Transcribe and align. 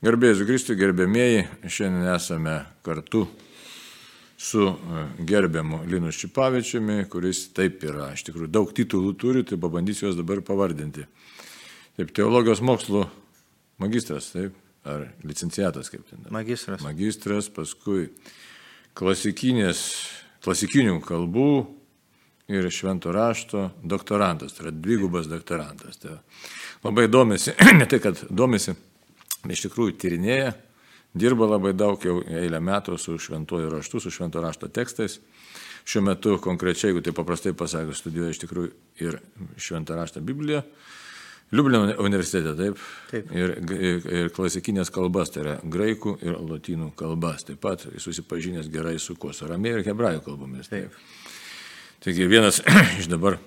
Garbėjus 0.00 0.46
Kristui, 0.48 0.78
gerbėmieji, 0.80 1.42
šiandien 1.68 2.06
esame 2.14 2.54
kartu 2.80 3.26
su 4.40 4.62
e, 4.64 5.02
gerbiamu 5.28 5.82
Linu 5.92 6.08
Šipavičiumi, 6.16 7.02
kuris 7.12 7.42
taip 7.52 7.84
yra, 7.84 8.06
iš 8.16 8.24
tikrųjų 8.30 8.48
daug 8.48 8.72
titulų 8.72 9.12
turi, 9.20 9.44
tai 9.44 9.58
pabandysiu 9.60 10.06
juos 10.06 10.16
dabar 10.16 10.40
pavardinti. 10.40 11.04
Taip, 12.00 12.14
teologijos 12.16 12.64
mokslo 12.64 13.04
magistras, 13.84 14.30
taip, 14.32 14.56
ar 14.88 15.10
licenciatas 15.20 15.92
kaip 15.92 16.08
ten. 16.08 16.24
Magistras. 16.32 16.80
Magistras, 16.80 17.52
paskui 17.52 18.08
klasikinės, 18.96 19.84
klasikinių 20.40 20.96
kalbų 21.04 21.50
ir 22.48 22.72
švento 22.72 23.12
rašto 23.12 23.68
doktorantas, 23.84 24.56
tai 24.56 24.70
yra 24.70 24.78
dvigubas 24.80 25.28
doktorantas. 25.28 26.00
Tai 26.00 26.22
labai 26.88 27.10
domisi, 27.12 27.52
ne 27.82 27.84
tai 27.84 28.00
kad 28.00 28.24
domisi, 28.32 28.80
iš 29.48 29.64
tikrųjų 29.66 29.96
tyrinėja, 30.00 30.52
dirba 31.14 31.48
labai 31.50 31.72
daug 31.74 32.02
jau 32.04 32.20
eilę 32.22 32.60
metų 32.62 32.98
su 32.98 33.16
šventuoju 33.18 33.70
raštu, 33.72 34.00
su 34.00 34.12
švento 34.14 34.42
rašto 34.42 34.68
tekstais. 34.68 35.18
Šiuo 35.88 36.04
metu 36.04 36.36
konkrečiai, 36.42 36.90
jeigu 36.90 37.02
tai 37.02 37.14
paprastai 37.16 37.54
pasakius, 37.56 38.02
studijuoja 38.02 38.34
iš 38.34 38.42
tikrųjų 38.42 38.72
ir 39.00 39.20
šventą 39.58 39.96
raštą 39.96 40.22
Bibliją. 40.24 40.62
Liublino 41.50 41.96
universitete, 41.98 42.52
taip. 42.54 42.82
Taip. 43.10 43.30
Ir, 43.34 43.54
ir, 43.74 44.04
ir 44.20 44.28
klasikinės 44.34 44.92
kalbas, 44.94 45.32
tai 45.34 45.42
yra 45.42 45.54
graikų 45.64 46.12
ir 46.22 46.36
lotynų 46.46 46.92
kalbas. 46.98 47.42
Taip 47.48 47.58
pat 47.64 47.88
susipažinęs 47.98 48.68
gerai 48.70 49.00
su 49.02 49.16
kuo, 49.18 49.32
su 49.34 49.48
ramėjų 49.50 49.80
ir 49.80 49.88
hebrajų 49.88 50.22
kalbomis. 50.28 50.70
Taip. 50.70 50.94
Taigi 52.04 52.28
vienas 52.30 52.62
iš 53.00 53.10
dabar 53.10 53.40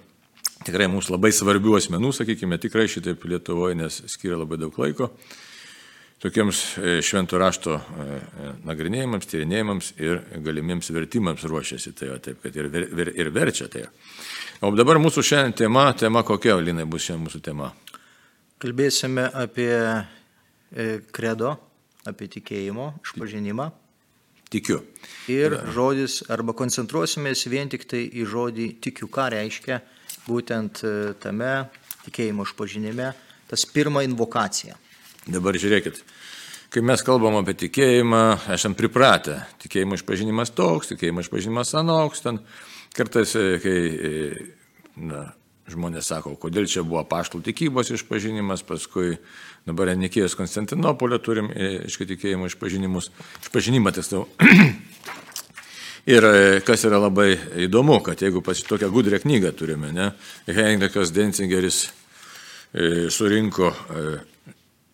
tikrai 0.68 0.90
mums 0.92 1.08
labai 1.14 1.32
svarbių 1.32 1.78
asmenų, 1.80 2.12
sakykime, 2.18 2.60
tikrai 2.60 2.90
šitaip 2.92 3.24
Lietuvoje, 3.30 3.80
nes 3.80 4.04
skiria 4.12 4.42
labai 4.42 4.60
daug 4.60 4.76
laiko 4.84 5.14
tokiems 6.20 6.78
e, 6.78 7.02
švento 7.02 7.38
rašto 7.38 7.76
e, 7.76 7.82
e, 7.84 8.52
nagrinėjimams, 8.68 9.28
tyrinėjimams 9.28 9.92
ir 10.00 10.22
galimiems 10.46 10.92
vertimams 10.96 11.44
ruošiasi, 11.50 11.94
tai 11.98 12.12
va, 12.14 12.20
taip, 12.24 12.40
kad 12.44 12.56
ir, 12.56 12.70
ver, 12.72 13.12
ir 13.12 13.32
verčia 13.36 13.68
tai. 13.72 13.86
O 14.64 14.72
dabar 14.78 15.02
mūsų 15.04 15.24
šiandien 15.26 15.58
tema, 15.66 15.90
tema 16.00 16.24
kokia, 16.24 16.56
Linai, 16.64 16.86
bus 16.88 17.10
šiandien 17.10 17.26
mūsų 17.28 17.42
tema? 17.44 17.74
Kalbėsime 18.64 19.26
apie 19.36 19.74
kredo, 21.14 21.58
apie 22.08 22.30
tikėjimo 22.32 22.94
išpažinimą. 23.04 23.68
Tikiu. 24.54 24.80
Ir 25.34 25.58
žodis, 25.76 26.22
arba 26.32 26.56
koncentruosimės 26.56 27.44
vien 27.52 27.72
tik 27.74 27.84
tai 27.90 28.06
į 28.08 28.24
žodį 28.32 28.70
tikiu, 28.86 29.10
ką 29.12 29.28
reiškia 29.34 29.82
būtent 30.30 30.86
tame 31.20 31.52
tikėjimo 32.06 32.48
išpažinime, 32.48 33.12
tas 33.50 33.68
pirma 33.68 34.06
invokacija. 34.08 34.78
Dabar 35.24 35.56
žiūrėkit, 35.56 36.02
kai 36.74 36.82
mes 36.84 37.00
kalbam 37.06 37.38
apie 37.40 37.54
tikėjimą, 37.62 38.24
esam 38.52 38.74
pripratę. 38.76 39.38
Tikėjimo 39.64 39.96
išpažinimas 39.96 40.52
toks, 40.52 40.90
tikėjimo 40.92 41.24
išpažinimas 41.24 41.72
anoks. 41.80 42.24
Ten 42.26 42.42
kartais, 42.98 43.32
e, 43.40 43.62
kai 43.64 43.78
e, 43.94 44.24
na, 45.00 45.22
žmonės 45.72 46.10
sako, 46.12 46.34
kodėl 46.42 46.68
čia 46.68 46.84
buvo 46.84 47.06
paštų 47.08 47.40
tikybos 47.46 47.94
išpažinimas, 47.96 48.66
paskui 48.68 49.16
dabar 49.64 49.94
Nikėjos 49.96 50.36
Konstantinopolio 50.36 51.22
turim, 51.24 51.48
aiškiai, 51.56 52.10
tikėjimo 52.12 52.52
išpažinimus, 52.52 53.14
išpažinimą 53.46 53.96
tiksliau. 53.96 54.28
Ir 56.14 56.28
e, 56.28 56.60
kas 56.68 56.84
yra 56.84 57.00
labai 57.00 57.30
įdomu, 57.64 58.02
kad 58.04 58.20
jeigu 58.20 58.44
pas 58.44 58.60
tokią 58.60 58.92
gudrę 58.92 59.24
knygą 59.24 59.54
turime, 59.56 59.96
ne, 59.96 60.12
Heinrichas 60.52 61.16
Denzingeris 61.16 61.86
surinko 63.14 63.70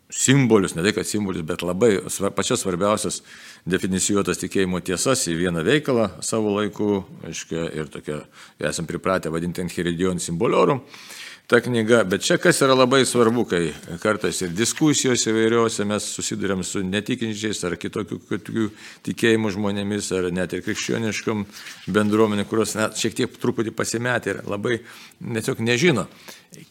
simbolius, 0.09 0.73
ne 0.75 0.83
tai 0.83 0.93
kad 0.97 1.07
simbolius, 1.07 1.45
bet 1.45 1.61
labai 1.61 1.99
pačias 2.35 2.63
svarbiausias 2.63 3.21
definicijuotas 3.69 4.41
tikėjimo 4.41 4.81
tiesas 4.81 5.27
į 5.29 5.37
vieną 5.43 5.63
veikalą 5.67 6.09
savo 6.25 6.55
laiku, 6.57 7.03
aiškia, 7.29 7.67
ir 7.77 7.91
tokia, 7.93 8.23
esam 8.71 8.89
pripratę 8.89 9.29
vadinti 9.29 9.61
Enchiridion 9.61 10.21
simboliorum 10.23 10.81
ta 11.49 11.61
knyga, 11.61 12.03
bet 12.05 12.21
čia 12.21 12.37
kas 12.37 12.59
yra 12.61 12.75
labai 12.77 13.01
svarbu, 13.09 13.43
kai 13.49 13.71
kartais 14.03 14.37
ir 14.45 14.51
diskusijos 14.53 15.23
įvairiuose 15.31 15.85
mes 15.89 16.05
susidurėm 16.13 16.61
su 16.61 16.83
netikinčiais 16.85 17.63
ar 17.65 17.73
kitokių, 17.81 18.67
tikėjimų 19.07 19.53
žmonėmis, 19.55 20.11
ar 20.13 20.27
net 20.35 20.53
ir 20.53 20.61
krikščioniškom 20.67 21.41
bendruomenė, 21.95 22.45
kurios 22.49 22.75
net 22.77 23.01
šiek 23.01 23.17
tiek 23.17 23.39
truputį 23.41 23.73
pasimetė 23.73 24.35
ir 24.35 24.43
labai 24.45 24.77
tiesiog 25.17 25.63
nežino, 25.65 26.05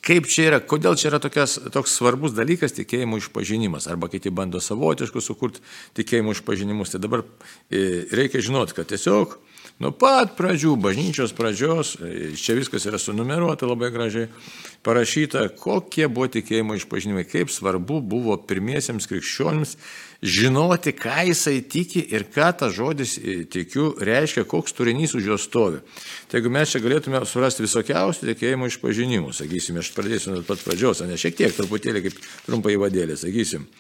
kaip 0.07 0.31
čia 0.31 0.47
yra, 0.53 0.63
kodėl 0.63 0.95
čia 0.95 1.11
yra 1.11 1.23
tokias, 1.27 1.59
toks 1.75 1.99
svarbus 1.99 2.39
dalykas 2.39 2.79
tikėjimų 2.79 3.19
išpažinimas, 3.25 3.91
arba 3.91 4.07
kiti 4.13 4.31
bando 4.31 4.63
savotiškus 4.63 5.27
sukurti 5.27 5.67
tikėjimų 5.99 6.39
išpažinimus. 6.39 6.95
Tai 6.95 7.03
dabar 7.03 7.27
e, 7.27 8.07
reikia 8.15 8.47
žinoti, 8.47 8.79
kad 8.79 8.95
tiesiog 8.95 9.41
Nuo 9.79 9.93
pat 9.95 10.33
pradžių, 10.35 10.73
bažnyčios 10.83 11.31
pradžios, 11.39 11.93
čia 12.35 12.57
viskas 12.59 12.83
yra 12.91 12.99
sunumeruota 12.99 13.69
labai 13.69 13.93
gražiai, 13.95 14.27
parašyta, 14.83 15.45
kokie 15.55 16.09
buvo 16.11 16.27
tikėjimo 16.35 16.75
išpažinimai, 16.81 17.23
kaip 17.23 17.53
svarbu 17.55 18.01
buvo 18.03 18.35
pirmiesiems 18.43 19.07
krikščionims 19.07 19.77
žinoti, 20.19 20.97
ką 20.99 21.29
jisai 21.29 21.61
tiki 21.71 22.03
ir 22.11 22.27
ką 22.35 22.49
tas 22.59 22.75
žodis 22.75 23.15
e, 23.23 23.37
tikiu 23.47 23.93
reiškia, 24.03 24.49
koks 24.51 24.75
turinys 24.75 25.15
už 25.15 25.31
jo 25.31 25.39
stovi. 25.39 25.79
Tai 26.27 26.41
jeigu 26.41 26.51
mes 26.59 26.75
čia 26.75 26.83
galėtume 26.83 27.23
surasti 27.23 27.63
visokiausių 27.63 28.33
tikėjimo 28.33 28.67
išpažinimų, 28.73 29.31
sakysim, 29.39 29.79
aš 29.79 29.93
pradėsiu 29.95 30.35
nuo 30.35 30.43
pat 30.49 30.67
pradžios, 30.67 31.05
ne 31.07 31.21
šiek 31.23 31.39
tiek, 31.39 31.55
truputėlį 31.55 32.03
kaip 32.09 32.19
trumpai 32.49 32.75
vadėlė, 32.83 33.15
sakysim. 33.21 33.71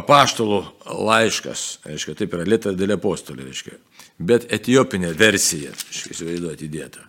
Apaštalų 0.00 0.62
laiškas, 1.10 1.68
reiškia, 1.84 2.16
taip 2.16 2.38
yra 2.38 2.48
lėta 2.48 2.72
dėl 2.72 2.96
apostolė, 2.96 3.50
reiškia 3.50 3.76
bet 4.20 4.46
etiopinė 4.52 5.14
versija, 5.16 5.72
įsivaizduoti, 6.12 6.68
įdėta. 6.68 7.06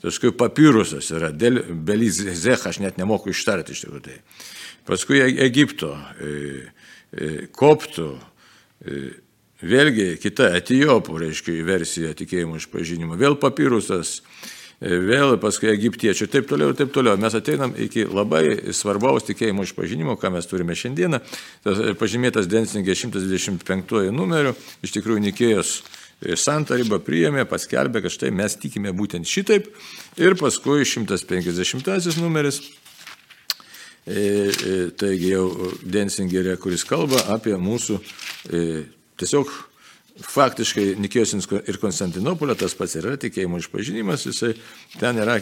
Paskui 0.00 0.32
papirusas 0.32 1.10
yra, 1.12 1.28
belizech, 1.30 2.64
aš 2.66 2.80
net 2.80 2.96
nemoku 2.98 3.34
ištarti 3.34 3.74
iš 3.74 3.84
tikrųjų 3.84 4.04
tai. 4.06 4.16
Paskui 4.88 5.20
e- 5.20 5.34
Egipto, 5.44 5.92
e, 5.92 6.30
e, 7.12 7.28
koptų, 7.52 8.14
vėlgi 9.60 10.14
kita 10.22 10.54
etijopų, 10.56 11.18
reiškia, 11.20 11.58
versija 11.68 12.14
tikėjimo 12.16 12.56
išpažinimo, 12.56 13.18
vėl 13.20 13.36
papirusas, 13.36 14.22
vėl 14.80 15.34
paskui 15.36 15.68
egiptiečių 15.68 16.24
ir 16.24 16.32
taip 16.32 16.48
toliau, 16.48 16.70
ir 16.72 16.78
taip 16.78 16.94
toliau. 16.94 17.18
Mes 17.20 17.36
ateinam 17.36 17.74
iki 17.76 18.06
labai 18.08 18.72
svarbaus 18.72 19.28
tikėjimo 19.28 19.66
išpažinimo, 19.68 20.16
ką 20.16 20.32
mes 20.32 20.48
turime 20.48 20.72
šiandieną. 20.72 21.20
Tas 21.66 21.82
pažymėtas 22.00 22.48
Densingė 22.48 22.96
125 22.96 24.08
numeriu, 24.16 24.54
iš 24.80 24.96
tikrųjų 24.96 25.26
Nikėjos 25.28 25.82
santarybą 26.20 27.00
priėmė, 27.04 27.46
paskelbė, 27.48 28.02
kad 28.04 28.12
štai 28.12 28.30
mes 28.34 28.56
tikime 28.60 28.92
būtent 28.96 29.28
šitaip. 29.28 29.70
Ir 30.20 30.36
paskui 30.40 30.84
150 30.84 32.20
numeris, 32.20 32.60
e, 34.04 34.20
e, 34.20 34.76
taigi 35.00 35.32
jau 35.32 35.72
Densingerė, 35.82 36.58
kuris 36.60 36.84
kalba 36.84 37.24
apie 37.32 37.56
mūsų 37.56 37.98
e, 38.52 38.62
tiesiog 39.20 39.52
faktiškai 40.20 40.98
Nikijos 41.00 41.32
ir 41.32 41.78
Konstantinopolio 41.80 42.52
tas 42.58 42.74
pats 42.76 42.98
yra 43.00 43.16
tikėjimo 43.16 43.56
išpažinimas, 43.62 44.26
jisai 44.28 44.52
ten 45.00 45.16
yra, 45.22 45.38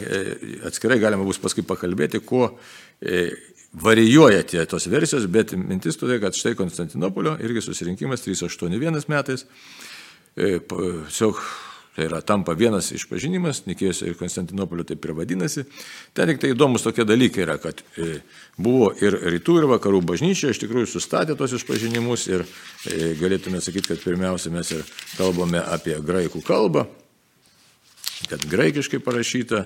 atskirai 0.68 1.00
galima 1.02 1.26
bus 1.26 1.40
paskui 1.42 1.64
pakalbėti, 1.66 2.20
kuo 2.22 2.52
varijuoja 3.82 4.44
tie 4.46 4.62
tos 4.70 4.86
versijos, 4.86 5.26
bet 5.26 5.56
mintis 5.58 5.98
tokia, 5.98 6.20
kad 6.22 6.38
štai 6.38 6.54
Konstantinopolio 6.54 7.34
irgi 7.42 7.64
susirinkimas 7.66 8.22
381 8.22 9.10
metais 9.10 9.48
E, 9.48 9.87
tiesiog 10.38 11.40
tai 11.98 12.06
yra 12.06 12.20
tampa 12.22 12.54
vienas 12.54 12.92
išpažinimas, 12.94 13.64
Nikėjos 13.66 14.04
ir 14.06 14.14
Konstantinopolio 14.14 14.84
taip 14.86 15.02
ir 15.02 15.16
vadinasi. 15.18 15.64
Ten 16.14 16.30
tik 16.30 16.38
tai 16.38 16.52
įdomus 16.52 16.84
tokie 16.86 17.02
dalykai 17.02 17.42
yra, 17.42 17.56
kad 17.58 17.82
e, 17.98 18.20
buvo 18.54 18.92
ir 19.02 19.16
rytų, 19.34 19.56
ir 19.58 19.66
vakarų 19.72 20.04
bažnyčia 20.06 20.52
iš 20.52 20.60
tikrųjų 20.62 20.86
sustatė 20.92 21.34
tos 21.34 21.56
išpažinimus 21.58 22.28
ir 22.30 22.46
e, 22.46 23.16
galėtume 23.18 23.58
sakyti, 23.58 23.90
kad 23.90 24.04
pirmiausia 24.04 24.54
mes 24.54 24.70
ir 24.76 24.86
kalbame 25.16 25.58
apie 25.58 25.98
graikų 25.98 26.44
kalbą, 26.46 26.86
kad 28.26 28.42
graikiškai 28.50 28.98
parašyta 29.04 29.62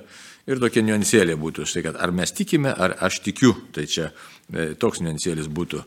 ir 0.50 0.60
tokie 0.60 0.82
niuansėlė 0.84 1.36
būtų, 1.40 1.64
štai 1.68 1.84
kad 1.86 1.98
ar 2.02 2.12
mes 2.14 2.34
tikime, 2.34 2.72
ar 2.72 2.96
aš 3.06 3.20
tikiu, 3.24 3.52
tai 3.74 3.86
čia 3.90 4.08
e, 4.10 4.72
toks 4.78 5.00
niuansėlis 5.04 5.48
būtų. 5.52 5.82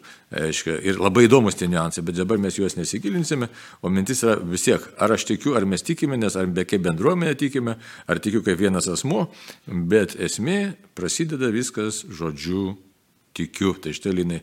Aiškia, 0.46 0.78
ir 0.88 1.00
labai 1.02 1.26
įdomus 1.28 1.60
tie 1.60 1.68
niuansai, 1.72 2.06
bet 2.08 2.18
dabar 2.18 2.40
mes 2.42 2.58
juos 2.58 2.78
nesigilinsime, 2.80 3.50
o 3.84 3.92
mintis 3.94 4.24
yra 4.26 4.38
vis 4.40 4.66
tiek, 4.68 4.88
ar 5.02 5.16
aš 5.16 5.28
tikiu, 5.32 5.54
ar 5.60 5.68
mes 5.70 5.86
tikime, 5.86 6.18
nes 6.20 6.40
ar 6.40 6.48
be 6.48 6.66
kaip 6.68 6.86
bendruomenė 6.88 7.36
tikime, 7.40 7.78
ar 8.08 8.24
tikiu 8.24 8.42
kaip 8.46 8.60
vienas 8.62 8.90
asmo, 8.92 9.28
bet 9.68 10.16
esmė 10.16 10.76
prasideda 10.98 11.52
viskas 11.54 12.06
žodžiu 12.08 12.74
tikiu. 13.36 13.76
Tai 13.82 13.94
štai 13.96 14.16
linai 14.16 14.42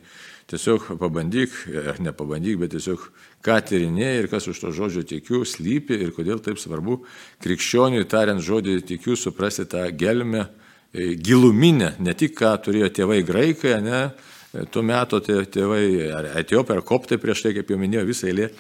Tiesiog 0.53 0.91
pabandyk, 1.01 1.53
ar 1.89 1.97
nepabandyk, 2.05 2.59
bet 2.61 2.75
tiesiog 2.75 3.07
ką 3.41 3.55
tyrinėjai 3.71 4.19
ir 4.21 4.27
kas 4.29 4.45
už 4.53 4.59
to 4.61 4.73
žodžio 4.77 5.01
tikiu 5.09 5.47
slypi 5.49 5.97
ir 5.97 6.11
kodėl 6.13 6.43
taip 6.45 6.61
svarbu 6.61 6.99
krikščioniui 7.41 8.05
tariant 8.05 8.43
žodį 8.45 8.83
tikiu 8.91 9.17
suprasti 9.17 9.65
tą 9.73 9.87
gelmę 9.97 10.43
e, 10.45 11.15
giluminę, 11.17 11.95
ne 12.05 12.13
tik 12.13 12.37
ką 12.37 12.51
turėjo 12.67 12.91
tėvai 12.99 13.23
graikai, 13.25 13.79
ne, 13.81 14.03
tuo 14.69 14.83
metu 14.85 15.23
tėvai, 15.25 15.85
ar 16.13 16.29
etiopai, 16.43 16.77
ar 16.77 16.85
koptai 16.85 17.17
prieš 17.23 17.47
tai, 17.47 17.57
kaip 17.57 17.73
jau 17.73 17.79
minėjau, 17.81 18.05
visą 18.11 18.29
eilę 18.29 18.51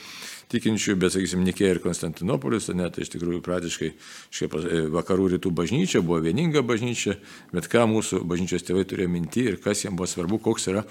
tikinčių, 0.52 0.96
bet, 1.00 1.12
sakysim, 1.12 1.42
Nikėja 1.44 1.76
ir 1.76 1.82
Konstantinopolis, 1.84 2.70
net 2.76 2.96
iš 3.00 3.12
tikrųjų 3.12 3.42
praktiškai 3.44 3.90
šiaip, 4.32 4.56
vakarų 4.96 5.34
rytų 5.34 5.52
bažnyčia 5.60 6.00
buvo 6.04 6.22
vieninga 6.24 6.64
bažnyčia, 6.64 7.18
bet 7.52 7.68
ką 7.72 7.84
mūsų 7.92 8.24
bažnyčios 8.28 8.64
tėvai 8.64 8.84
turėjo 8.88 9.12
minti 9.12 9.44
ir 9.48 9.60
kas 9.60 9.84
jiems 9.84 9.96
buvo 9.96 10.08
svarbu, 10.08 10.40
koks 10.48 10.72
yra 10.72 10.84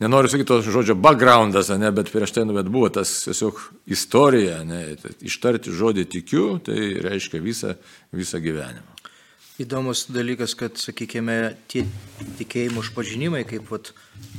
nenoriu 0.00 0.30
sakyti 0.30 0.48
to 0.48 0.60
žodžio 0.62 0.96
backgroundas, 0.98 1.70
ne, 1.78 1.90
bet 1.94 2.10
prieš 2.12 2.34
tai, 2.36 2.44
nu, 2.48 2.56
bet 2.56 2.68
buvo 2.72 2.90
tas 2.92 3.12
tiesiog 3.24 3.60
istorija, 3.92 4.60
ne, 4.68 4.82
ištarti 5.24 5.72
žodį 5.72 6.04
tikiu, 6.18 6.48
tai 6.64 6.96
reiškia 7.04 7.40
visą, 7.44 7.76
visą 8.12 8.42
gyvenimą. 8.44 8.96
Įdomus 9.56 10.02
dalykas, 10.12 10.52
kad, 10.52 10.76
sakykime, 10.76 11.54
tie 11.72 11.86
tikėjimo 12.36 12.82
išpažinimai, 12.84 13.46
kaip 13.48 13.70
vat, 13.72 13.88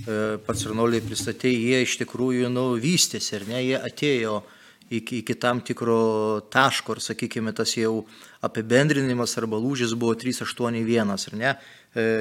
e, 0.05 0.37
pats 0.45 0.67
Arnoliai 0.69 1.01
pristatė, 1.01 1.49
jie 1.49 1.79
iš 1.87 1.95
tikrųjų 2.03 2.51
nu, 2.53 2.67
vystėsi, 2.77 3.33
ar 3.39 3.47
ne, 3.49 3.63
jie 3.65 3.79
atėjo 3.81 4.43
iki, 4.93 5.23
iki 5.23 5.35
tam 5.41 5.63
tikro 5.65 6.43
taško, 6.53 6.99
ir, 6.99 7.01
sakykime, 7.01 7.55
tas 7.57 7.73
jau 7.73 8.03
apibendrinimas 8.45 9.33
arba 9.41 9.57
lūžis 9.57 9.97
buvo 9.97 10.13
381, 10.13 11.17
ar 11.17 11.41
ne, 11.41 11.57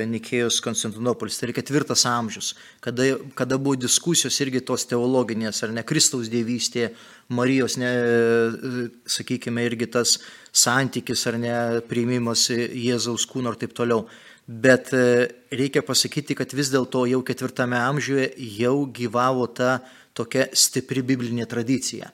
Nikėjos 0.08 0.60
Konstantinopolis, 0.64 1.36
tai 1.38 1.50
yra 1.50 1.56
ketvirtas 1.58 2.06
amžius, 2.08 2.54
kada, 2.84 3.16
kada 3.36 3.58
buvo 3.60 3.76
diskusijos 3.78 4.38
irgi 4.40 4.62
tos 4.64 4.86
teologinės, 4.88 5.62
ar 5.66 5.74
ne 5.76 5.84
Kristaus 5.86 6.30
dievystė, 6.32 6.90
Marijos, 7.36 7.76
ne, 7.80 7.90
e, 7.90 8.86
sakykime, 9.10 9.64
irgi 9.66 9.90
tas 9.92 10.16
santykis, 10.54 11.26
ar 11.28 11.38
ne 11.42 11.54
priimimas 11.90 12.48
Jėzaus 12.50 13.26
kūno 13.28 13.52
ir 13.52 13.60
taip 13.60 13.76
toliau. 13.76 14.06
Bet 14.46 14.92
e, 14.94 15.26
reikia 15.50 15.82
pasakyti, 15.84 16.38
kad 16.38 16.54
vis 16.54 16.70
dėlto 16.72 17.04
jau 17.10 17.24
ketvirtame 17.26 17.80
amžiuje 17.82 18.30
jau 18.60 18.76
gyvavo 18.94 19.48
ta 19.50 19.80
tokia 20.16 20.48
stipri 20.54 21.02
biblinė 21.04 21.48
tradicija 21.50 22.12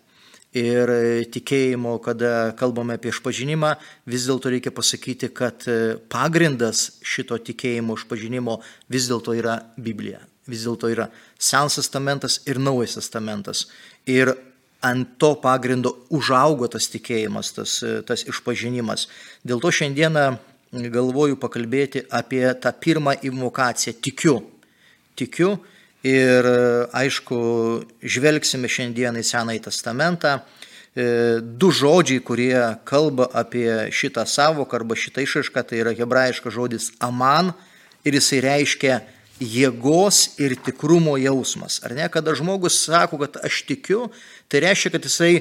ir 0.57 0.93
e, 0.93 1.25
tikėjimo, 1.33 1.97
kada 2.05 2.53
kalbame 2.59 2.97
apie 2.99 3.11
išpažinimą, 3.13 3.73
vis 4.09 4.27
dėlto 4.29 4.53
reikia 4.53 4.73
pasakyti, 4.75 5.31
kad 5.35 5.65
e, 5.71 5.97
pagrindas 6.13 7.01
šito 7.05 7.39
tikėjimo 7.41 7.97
išpažinimo 7.99 8.59
vis 8.93 9.09
dėlto 9.11 9.37
yra 9.39 9.59
Biblija. 9.77 10.21
Vis 10.51 10.65
dėlto 10.67 10.91
yra 10.93 11.09
Senas 11.39 11.79
testamentas 11.79 12.41
ir 12.51 12.61
Naujas 12.61 12.99
testamentas. 12.99 13.67
Ir 14.11 14.35
ant 14.83 15.17
to 15.23 15.35
pagrindo 15.41 15.95
užaugo 16.11 16.69
tas 16.69 16.89
tikėjimas, 16.93 17.55
tas, 17.57 17.79
e, 17.87 18.01
tas 18.07 18.27
išpažinimas. 18.29 19.09
Dėl 19.47 19.63
to 19.63 19.73
šiandieną 19.73 20.27
galvoju 20.73 21.37
pakalbėti 21.41 22.07
apie 22.13 22.45
tą 22.61 22.73
pirmą 22.73 23.17
invokaciją. 23.25 23.97
Tikiu. 24.05 24.41
Tikiu 25.17 25.57
Ir 26.03 26.47
aišku, 26.91 27.37
žvelgsime 28.03 28.67
šiandien 28.67 29.21
į 29.21 29.23
Senąjį 29.27 29.61
testamentą. 29.69 30.41
E, 30.93 31.41
du 31.41 31.71
žodžiai, 31.71 32.21
kurie 32.27 32.59
kalba 32.85 33.29
apie 33.33 33.89
šitą 33.95 34.27
savoką 34.27 34.81
arba 34.81 34.99
šitą 34.99 35.23
išaišką, 35.23 35.63
tai 35.65 35.79
yra 35.81 35.95
hebrajiškas 35.97 36.53
žodis 36.53 36.91
aman 37.01 37.53
ir 38.05 38.19
jisai 38.19 38.43
reiškia 38.45 38.99
jėgos 39.41 40.35
ir 40.43 40.57
tikrumo 40.61 41.15
jausmas. 41.17 41.81
Ar 41.87 41.95
ne, 41.97 42.09
kada 42.13 42.35
žmogus 42.37 42.77
sako, 42.83 43.23
kad 43.23 43.39
aš 43.47 43.63
tikiu, 43.71 44.11
tai 44.53 44.67
reiškia, 44.67 44.93
kad 44.93 45.07
jisai 45.09 45.33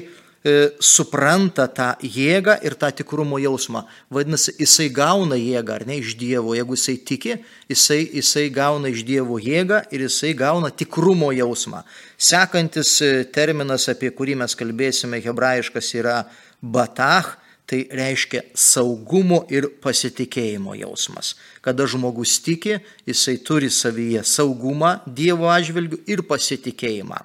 supranta 0.82 1.68
tą 1.70 1.92
jėgą 2.02 2.56
ir 2.66 2.74
tą 2.74 2.88
tikrumo 2.90 3.38
jausmą. 3.38 3.84
Vadinasi, 4.10 4.56
jisai 4.58 4.88
gauna 4.90 5.36
jėgą, 5.38 5.76
ar 5.76 5.84
ne 5.86 6.00
iš 6.00 6.16
Dievo. 6.18 6.56
Jeigu 6.56 6.74
jisai 6.74 6.96
tiki, 6.98 7.36
jisai, 7.70 8.00
jisai 8.10 8.48
gauna 8.50 8.90
iš 8.90 9.04
Dievo 9.06 9.38
jėgą 9.38 9.84
ir 9.94 10.02
jisai 10.08 10.32
gauna 10.34 10.72
tikrumo 10.74 11.30
jausmą. 11.32 11.84
Sekantis 12.18 12.96
e, 13.02 13.12
terminas, 13.30 13.86
apie 13.92 14.10
kurį 14.10 14.34
mes 14.42 14.58
kalbėsime, 14.58 15.22
hebrajiškas 15.22 15.92
yra 16.00 16.16
batach, 16.58 17.36
tai 17.70 17.84
reiškia 17.94 18.42
saugumo 18.58 19.44
ir 19.54 19.68
pasitikėjimo 19.80 20.74
jausmas. 20.80 21.36
Kada 21.62 21.86
žmogus 21.86 22.40
tiki, 22.42 22.80
jisai 23.06 23.38
turi 23.46 23.70
savyje 23.70 24.26
saugumą 24.26 24.96
Dievo 25.06 25.46
atžvilgių 25.54 26.02
ir 26.10 26.26
pasitikėjimą. 26.26 27.22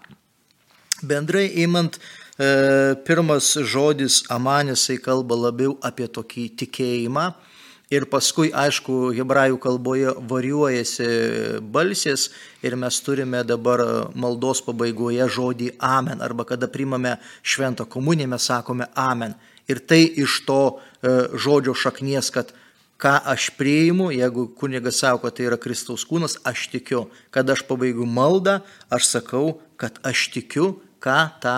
Bendrai 1.02 1.50
įmant, 1.62 1.98
E, 1.98 2.17
pirmas 2.38 3.58
žodis 3.66 4.24
amanisai 4.30 5.00
kalba 5.02 5.36
labiau 5.48 5.78
apie 5.82 6.06
tokį 6.08 6.50
tikėjimą. 6.62 7.28
Ir 7.88 8.04
paskui, 8.12 8.50
aišku, 8.52 9.14
hebrajų 9.16 9.62
kalboje 9.64 10.12
varijuojasi 10.28 11.06
balsės 11.72 12.26
ir 12.60 12.76
mes 12.76 12.98
turime 13.00 13.46
dabar 13.48 13.80
maldos 14.12 14.60
pabaigoje 14.66 15.24
žodį 15.32 15.70
amen. 15.80 16.20
Arba 16.20 16.44
kada 16.50 16.68
primame 16.68 17.16
šventą 17.48 17.86
komuniją, 17.88 18.28
mes 18.34 18.50
sakome 18.52 18.90
amen. 18.92 19.38
Ir 19.72 19.80
tai 19.80 20.02
iš 20.04 20.42
to 20.48 20.60
e, 20.68 21.14
žodžio 21.32 21.78
šaknies, 21.80 22.28
kad 22.36 22.52
ką 23.00 23.14
aš 23.24 23.54
prieimu, 23.56 24.10
jeigu 24.12 24.50
kunigas 24.60 25.00
sako, 25.00 25.24
kad 25.24 25.38
tai 25.40 25.48
yra 25.48 25.60
Kristaus 25.62 26.04
kūnas, 26.08 26.36
aš 26.44 26.68
tikiu. 26.74 27.06
Kad 27.32 27.48
aš 27.56 27.64
pabaigiu 27.70 28.04
maldą, 28.04 28.60
aš 28.92 29.08
sakau, 29.16 29.62
kad 29.80 29.96
aš 30.04 30.28
tikiu 30.36 30.74
ką 31.04 31.18
tą, 31.44 31.58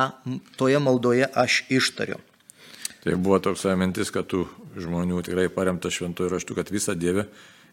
toje 0.59 0.79
maldoje 0.83 1.29
aš 1.33 1.63
ištariu. 1.69 2.19
Tai 3.03 3.15
buvo 3.15 3.39
toks 3.39 3.63
mintis, 3.79 4.11
kad 4.11 4.27
tų 4.27 4.43
žmonių 4.79 5.23
tikrai 5.25 5.47
paremta 5.53 5.91
šventojų 5.91 6.33
raštų, 6.33 6.57
kad 6.57 6.71
visa 6.73 6.95
Dieve, 6.99 7.25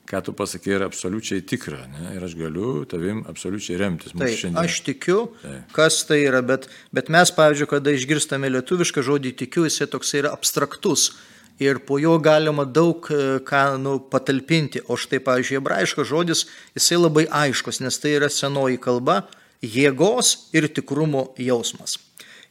ką 0.07 0.21
tu 0.23 0.35
pasakė, 0.37 0.77
yra 0.77 0.87
absoliučiai 0.87 1.43
tikra. 1.43 1.81
Ne? 1.91 2.13
Ir 2.17 2.27
aš 2.27 2.37
galiu 2.39 2.85
tavim 2.89 3.25
absoliučiai 3.29 3.79
remtis. 3.81 4.15
Šiandien. 4.15 4.61
aš 4.63 4.81
tikiu, 4.87 5.33
Taip. 5.43 5.73
kas 5.75 5.99
tai 6.07 6.21
yra, 6.29 6.43
bet, 6.47 6.69
bet 6.95 7.11
mes, 7.13 7.33
pavyzdžiui, 7.35 7.71
kada 7.75 7.95
išgirstame 7.95 8.51
lietuvišką 8.55 9.03
žodį 9.07 9.35
tikiu, 9.43 9.67
jisai 9.67 9.91
toks 9.91 10.15
yra 10.19 10.31
abstraktus. 10.37 11.11
Ir 11.59 11.81
po 11.89 11.97
jo 11.97 12.19
galima 12.21 12.67
daug 12.69 13.07
e, 13.09 13.39
ką 13.49 13.63
nu, 13.81 13.97
patalpinti. 14.13 14.83
O 14.93 14.99
štai, 15.01 15.23
pavyzdžiui, 15.25 15.57
hebrajiškas 15.57 16.11
žodis, 16.11 16.45
jisai 16.77 17.01
labai 17.01 17.25
aiškus, 17.33 17.81
nes 17.81 17.97
tai 17.99 18.13
yra 18.19 18.29
senoji 18.31 18.77
kalba, 18.79 19.23
jėgos 19.63 20.51
ir 20.57 20.69
tikrumo 20.73 21.31
jausmas. 21.39 21.99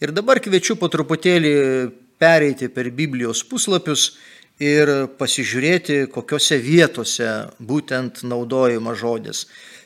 Ir 0.04 0.12
dabar 0.12 0.42
kviečiu 0.44 0.76
po 0.80 0.90
truputėlį 0.92 1.54
pereiti 2.20 2.70
per 2.72 2.90
Biblijos 2.92 3.44
puslapius 3.48 4.16
ir 4.62 4.92
pasižiūrėti, 5.20 6.06
kokiuose 6.12 6.58
vietose 6.64 7.30
būtent 7.60 8.24
naudojama 8.28 8.96
žodis. 8.96 9.46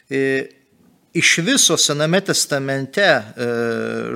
E, 0.10 0.50
iš 1.14 1.40
viso 1.46 1.78
Sename 1.78 2.22
testamente 2.22 3.06
e, 3.06 3.22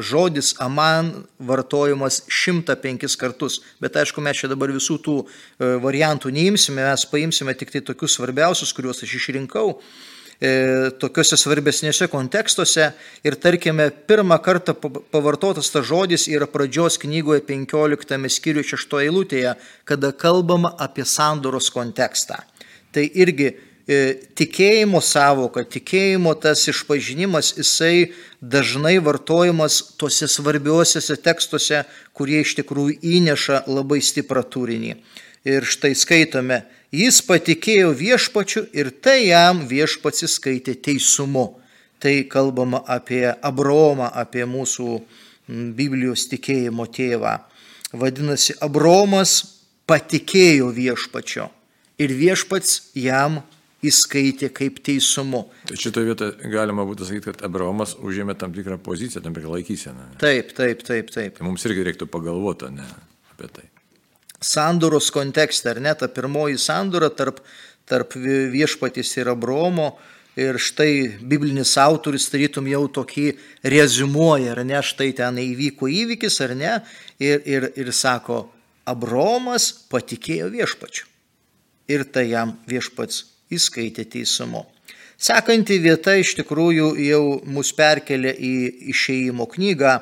žodis 0.02 0.54
aman 0.62 1.12
vartojamas 1.40 2.22
105 2.30 3.18
kartus, 3.18 3.62
bet 3.82 3.98
aišku, 3.98 4.22
mes 4.22 4.38
čia 4.38 4.52
dabar 4.52 4.74
visų 4.74 5.00
tų 5.02 5.20
e, 5.24 5.76
variantų 5.82 6.34
neimsime, 6.34 6.86
mes 6.86 7.06
paimsime 7.10 7.58
tik 7.58 7.74
tai 7.74 7.82
tokius 7.82 8.20
svarbiausius, 8.20 8.74
kuriuos 8.78 9.06
aš 9.06 9.18
išrinkau 9.22 9.80
tokiuose 11.00 11.38
svarbesnėse 11.40 12.08
kontekstuose. 12.12 12.90
Ir 13.24 13.38
tarkime, 13.40 13.90
pirmą 14.08 14.40
kartą 14.44 14.76
pavartotas 14.76 15.72
tas 15.72 15.86
žodis 15.88 16.28
yra 16.28 16.48
pradžios 16.52 16.98
knygoje 17.02 17.44
15 17.48 18.30
skyriuje 18.30 18.74
6 18.74 18.98
eilutėje, 19.04 19.54
kada 19.86 20.12
kalbama 20.12 20.74
apie 20.80 21.06
sandoros 21.06 21.70
kontekstą. 21.72 22.42
Tai 22.94 23.06
irgi 23.08 23.54
e, 23.88 24.20
tikėjimo 24.36 25.02
savoka, 25.02 25.64
tikėjimo 25.64 26.36
tas 26.42 26.68
išpažinimas, 26.70 27.56
jisai 27.58 28.12
dažnai 28.42 28.98
vartojamas 29.04 29.80
tose 29.98 30.28
svarbiuosiuose 30.28 31.18
tekstuose, 31.24 31.84
kurie 32.14 32.44
iš 32.44 32.58
tikrųjų 32.60 33.00
įneša 33.16 33.64
labai 33.72 34.02
stiprą 34.04 34.44
turinį. 34.44 34.98
Ir 35.44 35.66
štai 35.68 35.92
skaitome, 36.00 36.62
Jis 36.94 37.24
patikėjo 37.26 37.90
viešpačiu 37.98 38.68
ir 38.78 38.92
tai 39.02 39.24
jam 39.26 39.64
viešpats 39.66 40.28
įskaitė 40.28 40.76
teisumu. 40.78 41.56
Tai 41.98 42.14
kalbama 42.30 42.84
apie 42.86 43.24
Abromą, 43.32 44.12
apie 44.14 44.44
mūsų 44.46 45.00
Biblijos 45.74 46.28
tikėjimo 46.30 46.86
tėvą. 46.94 47.38
Vadinasi, 47.98 48.58
Abromas 48.62 49.40
patikėjo 49.90 50.70
viešpačio 50.76 51.48
ir 51.98 52.14
viešpats 52.14 52.94
jam 53.00 53.42
įskaitė 53.84 54.52
kaip 54.54 54.78
teisumu. 54.86 55.48
Tai 55.66 55.80
šitoje 55.80 56.12
vietoje 56.12 56.54
galima 56.54 56.86
būtų 56.86 57.10
sakyti, 57.10 57.32
kad 57.32 57.46
Abraomas 57.50 57.98
užėmė 57.98 58.38
tam 58.38 58.54
tikrą 58.54 58.78
poziciją, 58.84 59.26
tam 59.26 59.34
tikrą 59.34 59.58
laikyseną. 59.58 60.12
Taip, 60.22 60.54
taip, 60.58 60.86
taip, 60.86 61.10
taip. 61.16 61.38
Tai 61.40 61.50
mums 61.50 61.66
irgi 61.66 61.90
reiktų 61.90 62.12
pagalvoti 62.12 62.70
ne, 62.78 62.90
apie 63.34 63.50
tai 63.50 63.73
sandoros 64.44 65.10
kontekste, 65.14 65.72
ar 65.74 65.82
ne, 65.82 65.94
ta 65.96 66.10
pirmoji 66.12 66.60
sandora 66.62 67.10
tarp, 67.10 67.40
tarp 67.90 68.16
viešpatys 68.18 69.16
ir 69.22 69.32
Abromo. 69.34 69.94
Ir 70.34 70.58
štai 70.58 71.20
biblinis 71.22 71.76
autoris 71.78 72.26
tarytum 72.34 72.66
jau 72.66 72.88
tokį 72.90 73.28
rezumuoja, 73.70 74.56
ar 74.56 74.64
ne, 74.66 74.80
štai 74.82 75.12
ten 75.14 75.38
įvyko 75.38 75.86
įvykis, 75.86 76.40
ar 76.42 76.56
ne, 76.58 76.72
ir, 77.22 77.44
ir, 77.46 77.68
ir 77.78 77.92
sako, 77.94 78.48
Abromas 78.90 79.70
patikėjo 79.94 80.50
viešpačiu. 80.56 81.06
Ir 81.94 82.08
tai 82.10 82.32
jam 82.32 82.56
viešpats 82.66 83.28
įskaitė 83.54 84.08
teisumu. 84.10 84.66
Sekanti 85.24 85.78
vieta 85.80 86.16
iš 86.20 86.34
tikrųjų 86.40 86.88
jau 87.06 87.24
mus 87.46 87.70
perkelia 87.78 88.34
į 88.34 88.90
išeimo 88.92 89.46
knygą, 89.54 90.00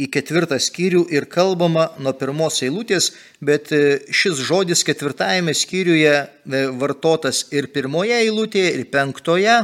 į 0.00 0.08
ketvirtą 0.14 0.58
skyrių 0.60 1.04
ir 1.14 1.26
kalbama 1.30 1.88
nuo 2.02 2.12
pirmos 2.16 2.60
eilutės, 2.64 3.10
bet 3.44 3.72
e, 3.76 4.00
šis 4.12 4.40
žodis 4.46 4.84
ketvirtajame 4.86 5.54
skyriuje 5.56 6.14
e, 6.16 6.62
vartotas 6.80 7.46
ir 7.54 7.70
pirmoje 7.74 8.18
eilutėje, 8.24 8.74
ir 8.76 8.86
penktoje, 8.92 9.56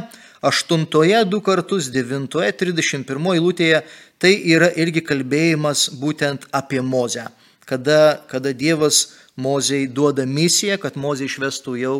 aštuntoje 0.45 1.23
du 1.29 1.41
kartus, 1.45 1.91
devintoje, 1.93 2.51
trisdešimt 2.59 3.07
pirmoje 3.09 3.41
eilutėje, 3.41 3.81
tai 4.21 4.33
yra 4.53 4.69
irgi 4.77 5.05
kalbėjimas 5.05 5.87
būtent 6.01 6.49
apie 6.55 6.81
Mozę, 6.81 7.27
kada, 7.65 8.21
kada 8.31 8.53
Dievas 8.53 9.07
Mozei 9.37 9.85
duoda 9.87 10.25
misiją, 10.25 10.79
kad 10.81 10.97
Mozė 10.97 11.27
išvestų 11.29 11.77
jau 11.81 11.97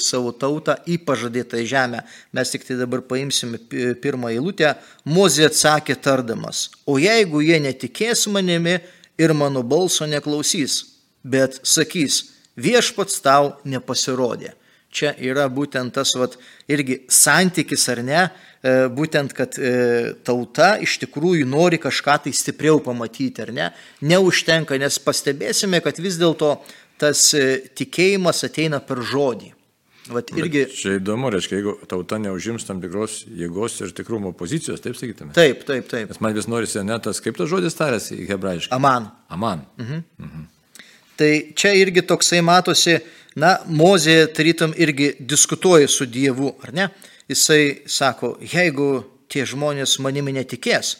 savo 0.00 0.32
tautą 0.32 0.78
į 0.88 0.98
pažadėtą 1.04 1.60
žemę. 1.68 2.02
Mes 2.32 2.52
tik 2.52 2.64
tai 2.64 2.78
dabar 2.80 3.02
paimsime 3.04 3.60
pirmą 4.02 4.32
eilutę. 4.32 4.74
Mozė 5.08 5.48
atsakė 5.48 5.98
tardamas, 6.00 6.68
o 6.88 6.96
jeigu 7.00 7.42
jie 7.44 7.60
netikės 7.60 8.26
manimi 8.32 8.78
ir 9.18 9.34
mano 9.34 9.62
balso 9.62 10.06
neklausys, 10.08 10.80
bet 11.22 11.60
sakys, 11.66 12.22
viešpats 12.56 13.20
tau 13.24 13.56
nepasirodė. 13.68 14.54
Čia 14.88 15.12
yra 15.20 15.44
būtent 15.52 15.92
tas 15.92 16.14
vat, 16.16 16.38
irgi 16.70 17.02
santykis 17.12 17.82
ar 17.92 18.00
ne, 18.06 18.22
e, 18.24 18.72
būtent, 18.88 19.34
kad 19.36 19.58
e, 19.60 20.14
tauta 20.24 20.78
iš 20.80 20.96
tikrųjų 21.02 21.44
nori 21.44 21.76
kažką 21.82 22.16
tai 22.24 22.32
stipriau 22.32 22.80
pamatyti 22.80 23.44
ar 23.44 23.52
ne. 23.52 23.68
Neužtenka, 24.00 24.80
nes 24.80 24.96
pastebėsime, 25.04 25.82
kad 25.84 26.00
vis 26.00 26.16
dėlto 26.16 26.56
tas 26.98 27.28
tikėjimas 27.78 28.42
ateina 28.48 28.80
per 28.82 29.04
žodį. 29.06 29.52
Vat 30.12 30.30
irgi... 30.34 30.64
Bet 30.64 30.76
čia 30.78 30.94
įdomu, 30.98 31.30
reiškia, 31.32 31.58
jeigu 31.58 31.74
tauta 31.90 32.18
neužims 32.22 32.64
tam 32.68 32.80
tikros 32.82 33.20
jėgos 33.28 33.78
ir 33.84 33.92
tikrumo 33.96 34.32
pozicijos, 34.36 34.80
taip 34.84 34.96
sakytume. 34.98 35.34
Taip, 35.36 35.64
taip, 35.68 35.88
taip. 35.90 36.12
Nes 36.12 36.22
man 36.24 36.36
vis 36.36 36.48
norisi 36.50 36.82
netas, 36.86 37.20
kaip 37.24 37.36
tas 37.38 37.50
žodis 37.50 37.76
tarėsi 37.78 38.22
hebrajiškai. 38.28 38.72
Aman. 38.76 39.10
Aman. 39.34 39.66
Mhm. 39.80 40.04
Mhm. 40.24 40.46
Tai 41.18 41.30
čia 41.58 41.74
irgi 41.74 42.04
toksai 42.06 42.40
matosi, 42.46 42.98
na, 43.38 43.56
Mozė 43.66 44.28
tarytum 44.34 44.72
irgi 44.78 45.12
diskutuoja 45.18 45.88
su 45.90 46.06
Dievu, 46.06 46.52
ar 46.62 46.74
ne? 46.74 46.88
Jisai 47.28 47.82
sako, 47.90 48.36
jeigu 48.40 49.02
tie 49.28 49.44
žmonės 49.44 49.98
manimi 50.00 50.32
netikės 50.36 50.94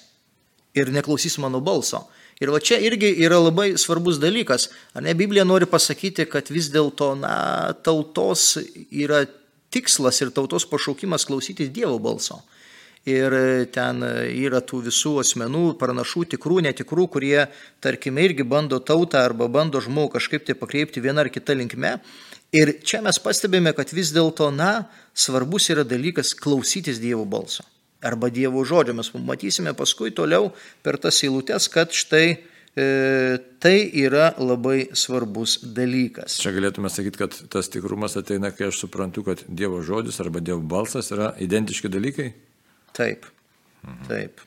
ir 0.76 0.90
neklausys 0.92 1.38
mano 1.40 1.62
balso, 1.64 2.02
Ir 2.38 2.52
va 2.54 2.60
čia 2.62 2.78
irgi 2.78 3.10
yra 3.26 3.40
labai 3.42 3.72
svarbus 3.80 4.20
dalykas. 4.22 4.68
Ar 4.94 5.02
ne 5.02 5.14
Biblija 5.18 5.44
nori 5.46 5.66
pasakyti, 5.66 6.28
kad 6.30 6.52
vis 6.54 6.68
dėlto, 6.70 7.10
tautos 7.82 8.52
yra 8.94 9.24
tikslas 9.74 10.22
ir 10.22 10.30
tautos 10.34 10.66
pašaukimas 10.70 11.26
klausytis 11.26 11.72
Dievo 11.74 11.98
balso. 11.98 12.38
Ir 13.08 13.32
ten 13.72 14.02
yra 14.04 14.60
tų 14.62 14.82
visų 14.86 15.14
asmenų, 15.22 15.64
pranašų, 15.80 16.26
tikrų, 16.34 16.60
netikrų, 16.66 17.06
kurie, 17.14 17.46
tarkime, 17.82 18.26
irgi 18.28 18.44
bando 18.46 18.78
tautą 18.78 19.22
arba 19.24 19.48
bando 19.48 19.80
žmogų 19.82 20.18
kažkaip 20.18 20.44
tai 20.46 20.58
pakreipti 20.58 21.02
vieną 21.02 21.24
ar 21.24 21.32
kitą 21.32 21.56
linkmę. 21.56 21.96
Ir 22.54 22.76
čia 22.84 23.00
mes 23.04 23.18
pastebime, 23.22 23.72
kad 23.76 23.90
vis 23.96 24.12
dėlto, 24.14 24.50
na, 24.54 24.90
svarbus 25.16 25.70
yra 25.72 25.86
dalykas 25.88 26.36
klausytis 26.38 27.00
Dievo 27.02 27.26
balso 27.26 27.66
arba 28.02 28.30
Dievo 28.30 28.64
žodžio. 28.64 28.94
Mes 28.98 29.10
matysime 29.14 29.74
paskui 29.76 30.12
toliau 30.14 30.52
per 30.82 30.98
tas 31.02 31.22
eilutes, 31.24 31.68
kad 31.72 31.94
štai 31.94 32.26
e, 32.34 32.86
tai 33.62 33.76
yra 34.02 34.32
labai 34.38 34.90
svarbus 34.96 35.58
dalykas. 35.62 36.38
Čia 36.42 36.54
galėtume 36.56 36.90
sakyti, 36.92 37.20
kad 37.20 37.38
tas 37.52 37.70
tikrumas 37.72 38.18
ateina, 38.20 38.52
kai 38.54 38.70
aš 38.70 38.84
suprantu, 38.84 39.26
kad 39.30 39.42
Dievo 39.48 39.82
žodis 39.86 40.20
arba 40.22 40.42
Dievo 40.44 40.62
balsas 40.62 41.10
yra 41.14 41.32
identiški 41.42 41.90
dalykai? 41.92 42.30
Taip. 42.96 43.26
Mhm. 43.84 44.06
Taip. 44.10 44.44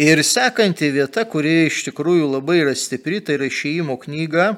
Ir 0.00 0.24
sekanti 0.26 0.88
vieta, 0.90 1.22
kuri 1.30 1.68
iš 1.68 1.84
tikrųjų 1.86 2.26
labai 2.32 2.58
yra 2.64 2.72
stipri, 2.74 3.20
tai 3.22 3.36
yra 3.38 3.46
išėjimo 3.46 3.94
knyga, 4.02 4.48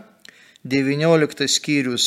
19 0.65 1.45
skyrius, 1.53 2.07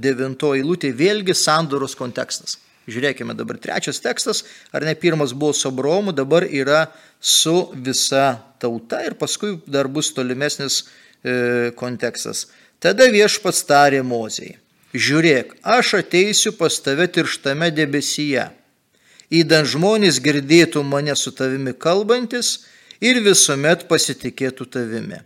9 0.00 0.54
eilutė, 0.56 0.94
vėlgi 0.96 1.36
sandoros 1.36 1.94
kontekstas. 1.98 2.56
Žiūrėkime 2.90 3.36
dabar 3.38 3.58
trečias 3.62 4.00
tekstas, 4.02 4.42
ar 4.74 4.84
ne 4.86 4.94
pirmas 4.98 5.34
buvo 5.36 5.54
su 5.54 5.68
Abraomu, 5.68 6.12
dabar 6.16 6.46
yra 6.46 6.88
su 7.20 7.70
visa 7.74 8.40
tauta 8.60 9.04
ir 9.06 9.16
paskui 9.20 9.58
dar 9.66 9.88
bus 9.88 10.12
tolimesnis 10.16 10.82
e, 11.22 11.70
kontekstas. 11.76 12.48
Tada 12.80 13.10
viešpats 13.12 13.62
tarė 13.68 14.00
Mozijai, 14.06 14.56
žiūrėk, 14.96 15.58
aš 15.62 15.98
ateisiu 16.00 16.54
pas 16.56 16.80
tave 16.80 17.06
tirštame 17.12 17.68
debesyje, 17.76 18.48
įdant 19.30 19.68
žmonės 19.68 20.18
girdėtų 20.24 20.82
mane 20.82 21.14
su 21.16 21.32
tavimi 21.36 21.76
kalbantis 21.76 22.64
ir 23.04 23.20
visuomet 23.24 23.86
pasitikėtų 23.88 24.66
tavimi. 24.72 25.20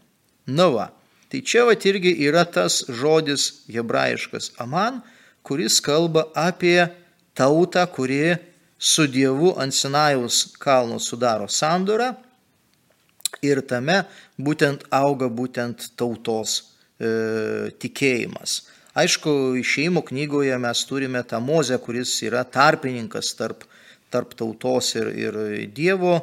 Na 0.51 0.69
va, 0.75 0.91
tai 1.33 1.41
čia 1.41 1.65
va 1.65 1.79
irgi 1.79 2.13
yra 2.27 2.45
tas 2.45 2.83
žodis 2.91 3.65
hebrajiškas 3.71 4.53
aman, 4.61 5.01
kuris 5.47 5.81
kalba 5.85 6.27
apie 6.35 6.91
tautą, 7.35 7.87
kuri 7.87 8.37
su 8.79 9.07
Dievu 9.07 9.55
ant 9.59 9.75
Sinajaus 9.75 10.55
kalno 10.59 10.99
sudaro 10.99 11.49
sandorą 11.49 12.13
ir 13.43 13.63
tame 13.69 14.03
būtent 14.39 14.87
auga 14.95 15.29
būtent 15.29 15.91
tautos 15.99 16.61
e, 16.99 17.71
tikėjimas. 17.81 18.63
Aišku, 18.95 19.57
išeimo 19.59 20.05
knygoje 20.07 20.57
mes 20.63 20.85
turime 20.87 21.25
tą 21.27 21.41
mozę, 21.43 21.79
kuris 21.83 22.13
yra 22.23 22.45
tarpininkas 22.47 23.33
tarp, 23.35 23.65
tarp 24.11 24.37
tautos 24.39 24.93
ir, 24.95 25.11
ir 25.19 25.39
Dievo, 25.75 26.21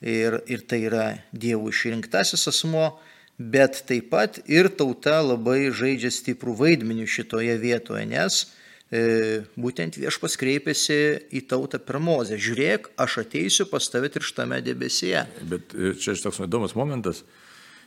ir, 0.00 0.38
ir 0.46 0.62
tai 0.70 0.84
yra 0.86 1.06
Dievo 1.32 1.72
išrinktasis 1.72 2.46
asmo, 2.52 2.92
bet 3.38 3.82
taip 3.88 4.12
pat 4.12 4.38
ir 4.46 4.70
tauta 4.70 5.18
labai 5.24 5.72
žaidžia 5.74 6.12
stiprų 6.14 6.54
vaidmenį 6.60 7.08
šitoje 7.10 7.56
vietoje, 7.58 8.06
nes 8.06 8.44
E, 8.44 8.61
būtent 8.92 9.96
viešpas 9.96 10.36
kreipėsi 10.36 10.96
į 11.32 11.46
tautą 11.48 11.80
per 11.80 11.96
mozę. 12.02 12.36
Žiūrėk, 12.36 12.90
aš 13.00 13.22
ateisiu 13.24 13.64
pas 13.70 13.86
tave 13.88 14.10
tirštame 14.12 14.60
debesyje. 14.60 15.24
Bet 15.48 15.72
e, 15.72 15.94
čia 15.96 16.12
toks 16.20 16.42
įdomus 16.44 16.76
momentas. 16.76 17.22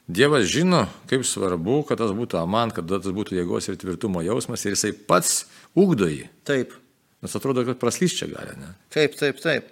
Dievas 0.06 0.46
žino, 0.50 0.84
kaip 1.10 1.26
svarbu, 1.26 1.84
kad 1.90 2.02
tas 2.02 2.14
būtų 2.14 2.38
aman, 2.42 2.74
kad 2.74 2.90
tas 2.90 3.14
būtų 3.14 3.38
jėgos 3.38 3.70
ir 3.70 3.78
tvirtumo 3.82 4.22
jausmas 4.26 4.66
ir 4.66 4.74
jisai 4.74 4.94
pats 4.94 5.46
ugdo 5.78 6.10
jį. 6.10 6.28
Taip. 6.46 6.74
Nes 7.26 7.38
atrodo, 7.38 7.64
kad 7.66 7.80
praslys 7.82 8.18
čia 8.18 8.30
gali, 8.30 8.54
ne? 8.62 8.74
Taip, 8.94 9.18
taip, 9.18 9.42
taip. 9.42 9.72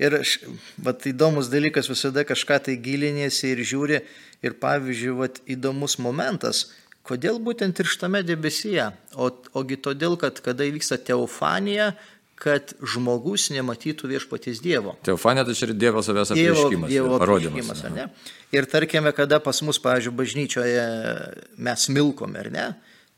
Ir 0.00 0.18
vat, 0.82 1.04
įdomus 1.08 1.48
dalykas 1.52 1.88
visada 1.88 2.24
kažką 2.28 2.58
tai 2.66 2.76
gilinėsi 2.80 3.52
ir 3.52 3.64
žiūri. 3.64 4.00
Ir 4.42 4.56
pavyzdžiui, 4.60 5.12
vat, 5.20 5.38
įdomus 5.52 5.98
momentas, 6.02 6.66
Kodėl 7.06 7.40
būtent 7.42 7.78
ir 7.82 7.88
štame 7.90 8.22
debesyje? 8.22 8.92
O, 9.18 9.30
ogi 9.58 9.78
todėl, 9.82 10.14
kad 10.20 10.38
kada 10.44 10.66
įvyksta 10.68 11.00
teofanija, 11.02 11.92
kad 12.42 12.72
žmogus 12.82 13.48
nematytų 13.54 14.10
viešpaties 14.10 14.58
Dievo. 14.62 14.96
Teofanija 15.06 15.44
tai 15.46 15.54
čia 15.58 15.68
ir 15.68 15.74
Dievo 15.78 16.02
savęs 16.02 16.32
apreiškimas. 16.34 16.90
Dievo 16.90 17.18
ar 17.18 17.94
ne? 17.94 18.08
Ir 18.54 18.66
tarkime, 18.70 19.12
kada 19.14 19.38
pas 19.42 19.62
mus, 19.62 19.78
pavyzdžiui, 19.82 20.14
bažnyčioje 20.18 20.86
mes 21.62 21.86
milkome, 21.94 22.42
ar 22.42 22.50
ne? 22.54 22.66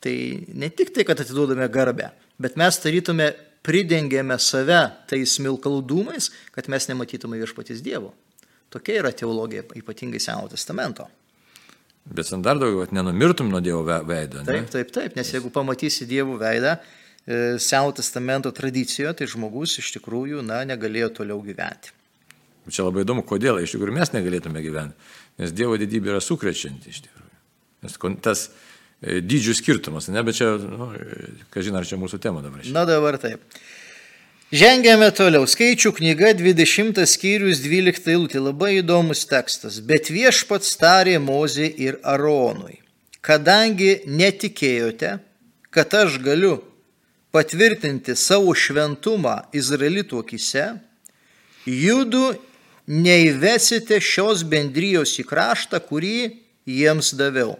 Tai 0.05 0.15
ne 0.61 0.69
tik 0.69 0.93
tai, 0.93 1.07
kad 1.09 1.21
atiduodame 1.25 1.69
garbę, 1.73 2.11
bet 2.41 2.61
mes 2.61 2.81
tarytume 2.81 3.31
pridengėme 3.65 4.37
save 4.41 4.83
tais 5.09 5.39
milkalų 5.41 5.81
dūmais, 5.89 6.29
kad 6.53 6.69
mes 6.73 6.89
nematytume 6.93 7.41
viešpaties 7.41 7.81
Dievo. 7.85 8.13
Tokia 8.73 9.01
yra 9.01 9.13
teologija, 9.17 9.65
ypatingai 9.81 10.21
Seno 10.21 10.51
testamento. 10.53 11.09
Bet 12.05 12.29
sen 12.29 12.43
dar 12.45 12.59
daugiau, 12.61 12.85
kad 12.85 12.93
nenumirtum 12.93 13.49
nuo 13.49 13.63
Dievo 13.65 13.81
veido. 13.85 14.43
Ne? 14.43 14.45
Taip, 14.45 14.71
taip, 14.73 14.93
taip, 14.93 15.17
nes 15.17 15.31
jeigu 15.33 15.49
pamatysi 15.53 16.05
Dievo 16.09 16.37
veidą 16.41 16.77
e, 16.77 17.57
Seno 17.59 17.95
testamento 17.97 18.53
tradicijoje, 18.53 19.15
tai 19.21 19.29
žmogus 19.31 19.79
iš 19.81 19.95
tikrųjų 19.97 20.45
na, 20.45 20.61
negalėjo 20.69 21.15
toliau 21.21 21.41
gyventi. 21.45 21.95
Čia 22.69 22.87
labai 22.87 23.05
įdomu, 23.05 23.25
kodėl 23.29 23.61
iš 23.61 23.77
tikrųjų 23.77 23.97
mes 23.97 24.13
negalėtume 24.13 24.61
gyventi. 24.65 25.13
Nes 25.41 25.53
Dievo 25.57 25.79
didybė 25.81 26.13
yra 26.13 26.21
sukrečianti 26.25 26.93
iš 26.93 27.01
tikrųjų. 27.07 27.33
Nes 27.85 27.97
tas 28.25 28.45
e, 29.01 29.23
dydžių 29.25 29.57
skirtumas, 29.57 30.11
ne, 30.13 30.21
bet 30.29 30.37
čia, 30.37 30.53
nu, 30.61 30.91
kažin 31.57 31.81
ar 31.81 31.89
čia 31.89 31.97
mūsų 32.01 32.21
tema 32.21 32.45
dabar. 32.45 32.69
Na 32.69 32.85
dabar 32.89 33.17
taip. 33.23 33.49
Žengėme 34.55 35.09
toliau. 35.11 35.49
Skaičių 35.51 35.91
knyga 35.97 36.29
20 36.39 37.01
skyrius 37.11 37.59
12 37.65 38.05
eilutė. 38.13 38.39
Labai 38.39 38.77
įdomus 38.79 39.25
tekstas. 39.27 39.81
Bet 39.83 40.13
viešpats 40.15 40.77
tarė 40.79 41.17
Mozė 41.19 41.67
ir 41.67 41.97
Aronui. 42.07 42.77
Kadangi 43.25 44.05
netikėjote, 44.07 45.17
kad 45.75 45.97
aš 45.99 46.21
galiu 46.23 46.61
patvirtinti 47.35 48.15
savo 48.15 48.55
šventumą 48.55 49.41
Izraelitų 49.59 50.23
akise, 50.23 50.69
judu 51.67 52.37
neįvesite 52.87 53.99
šios 53.99 54.47
bendrijos 54.47 55.19
į 55.19 55.27
kraštą, 55.35 55.83
kurį 55.83 56.31
jiems 56.71 57.11
daviau. 57.19 57.57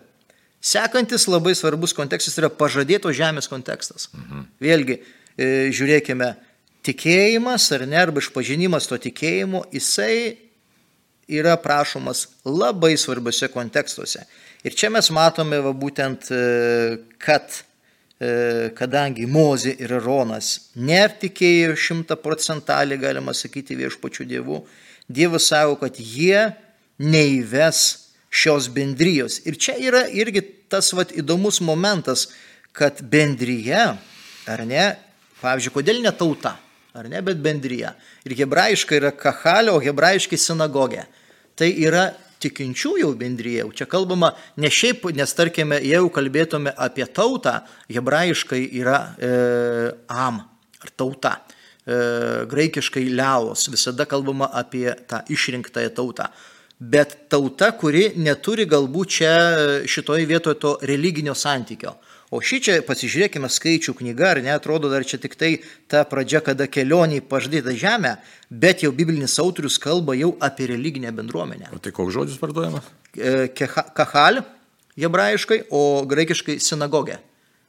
Sekantis 0.63 1.27
labai 1.27 1.59
svarbus 1.59 1.97
kontekstas 1.97 2.39
yra 2.39 2.55
pažadėto 2.55 3.11
žemės 3.11 3.51
kontekstas. 3.51 4.13
Mhm. 4.15 4.51
Vėlgi, 4.63 5.01
e, 5.35 5.55
žiūrėkime, 5.75 6.37
tikėjimas 6.85 7.67
ar 7.75 7.87
ne, 7.89 7.99
arba 8.01 8.23
išpažinimas 8.23 8.89
to 8.91 8.99
tikėjimo, 9.01 9.65
jisai 9.75 10.37
yra 11.31 11.57
prašomas 11.61 12.27
labai 12.45 12.95
svarbiose 13.01 13.49
kontekstuose. 13.53 14.25
Ir 14.65 14.77
čia 14.77 14.91
mes 14.93 15.11
matome 15.13 15.61
va, 15.65 15.73
būtent, 15.77 16.29
e, 16.33 16.97
kad 17.21 17.49
e, 18.21 18.71
kadangi 18.77 19.27
Mozė 19.29 19.75
ir 19.81 19.97
Aronas 19.99 20.71
netikėjo 20.77 21.77
šimta 21.77 22.17
procentaliai, 22.21 23.01
galima 23.01 23.37
sakyti, 23.37 23.77
viešpačių 23.81 24.29
dievų, 24.33 24.65
Dievas 25.05 25.51
savo, 25.51 25.75
kad 25.77 25.99
jie 26.01 26.55
neįves 26.97 27.81
šios 28.33 28.71
bendrijos. 28.73 29.43
Ir 29.45 29.59
čia 29.61 29.77
yra 29.77 30.07
irgi 30.09 30.41
tas 30.73 30.89
vat, 30.97 31.13
įdomus 31.13 31.61
momentas, 31.61 32.31
kad 32.73 33.03
bendryje, 33.05 33.83
ar 34.49 34.63
ne, 34.65 34.87
pavyzdžiui, 35.43 35.75
kodėl 35.77 36.01
ne 36.03 36.13
tauta, 36.17 36.55
ar 36.95 37.09
ne, 37.11 37.21
bet 37.27 37.41
bendryje. 37.43 37.91
Ir 38.25 38.37
hebrajiškai 38.39 39.01
yra 39.01 39.11
kahalio, 39.19 39.79
o 39.79 39.83
hebrajiškai 39.83 40.39
sinagogė. 40.39 41.05
Tai 41.59 41.71
yra 41.87 42.09
tikinčiųjų 42.45 43.11
bendryje. 43.19 43.67
Čia 43.79 43.89
kalbama 43.91 44.33
ne 44.61 44.71
šiaip, 44.73 45.09
nes 45.17 45.35
tarkime, 45.37 45.81
jeigu 45.83 46.11
kalbėtume 46.15 46.75
apie 46.87 47.07
tautą, 47.07 47.61
hebrajiškai 47.91 48.63
yra 48.81 49.01
e, 49.19 49.33
am 50.13 50.43
ar 50.85 50.95
tauta. 50.97 51.37
E, 51.85 51.97
graikiškai 52.51 53.07
leos, 53.13 53.69
visada 53.73 54.07
kalbama 54.09 54.51
apie 54.53 54.89
tą 55.09 55.25
išrinktąją 55.35 55.95
tautą. 55.97 56.29
Bet 56.79 57.17
tauta, 57.33 57.71
kuri 57.79 58.11
neturi 58.21 58.67
galbūt 58.69 59.19
čia 59.19 59.35
šitoje 59.89 60.27
vietoje 60.29 60.59
to 60.61 60.77
religinio 60.83 61.35
santykio. 61.39 61.95
O 62.35 62.41
šį 62.43 62.59
čia 62.67 62.77
pasižiūrėkime 62.83 63.47
skaičių 63.53 63.93
knyga, 64.01 64.33
ar 64.33 64.41
netrodo 64.43 64.89
dar 64.91 65.05
čia 65.07 65.21
tik 65.23 65.37
tai 65.39 65.53
ta 65.91 66.03
pradžia, 66.09 66.41
kada 66.43 66.67
kelionė 66.67 67.21
į 67.21 67.27
pažadėtą 67.31 67.75
žemę, 67.79 68.17
bet 68.51 68.83
jau 68.83 68.91
biblinis 68.97 69.37
autorius 69.43 69.79
kalba 69.83 70.17
jau 70.19 70.33
apie 70.43 70.67
religinę 70.73 71.13
bendruomenę. 71.15 71.71
O 71.77 71.79
tai 71.83 71.95
koks 71.95 72.17
žodis 72.17 72.41
vartojamas? 72.43 72.89
E, 73.15 73.47
kahal, 73.95 74.43
hebrajiškai, 74.99 75.61
o 75.71 76.03
graikiškai 76.11 76.59
sinagogė. 76.63 77.21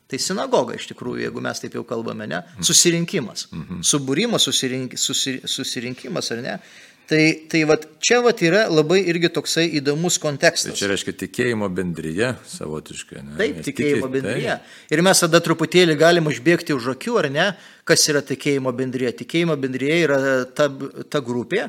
Tai 0.09 0.19
sinagoga 0.21 0.77
iš 0.77 0.89
tikrųjų, 0.91 1.23
jeigu 1.25 1.41
mes 1.41 1.61
taip 1.61 1.77
jau 1.77 1.85
kalbame, 1.85 2.27
ne? 2.29 2.41
Susirinkimas. 2.65 3.47
Mhm. 3.51 3.85
Subūrimas, 3.85 4.45
susirink, 4.45 4.97
susir, 5.01 5.39
susirinkimas, 5.49 6.29
ar 6.33 6.43
ne? 6.45 6.57
Tai, 7.05 7.21
tai 7.51 7.61
vat, 7.69 7.83
čia 8.01 8.17
vat 8.25 8.39
yra 8.41 8.63
labai 8.71 9.03
irgi 9.11 9.29
toksai 9.33 9.67
įdomus 9.77 10.17
kontekstas. 10.21 10.73
Tai 10.73 10.79
čia 10.79 10.89
reiškia 10.89 11.13
tikėjimo 11.19 11.69
bendryje 11.69 12.31
savotiškai. 12.49 13.19
Ne? 13.21 13.35
Taip, 13.37 13.59
Nes 13.59 13.67
tikėjimo 13.67 14.07
tiki, 14.07 14.13
bendryje. 14.15 14.55
Tai. 14.57 14.77
Ir 14.95 15.03
mes 15.05 15.21
tada 15.21 15.41
truputėlį 15.45 15.97
galim 16.01 16.31
užbėgti 16.31 16.73
už 16.73 16.95
akių, 16.95 17.17
ar 17.21 17.29
ne, 17.33 17.47
kas 17.85 18.07
yra 18.09 18.23
tikėjimo 18.25 18.73
bendryje. 18.73 19.13
Tikėjimo 19.21 19.57
bendryje 19.61 19.99
yra 20.07 20.19
ta, 20.57 20.71
ta 21.13 21.21
grupė, 21.25 21.67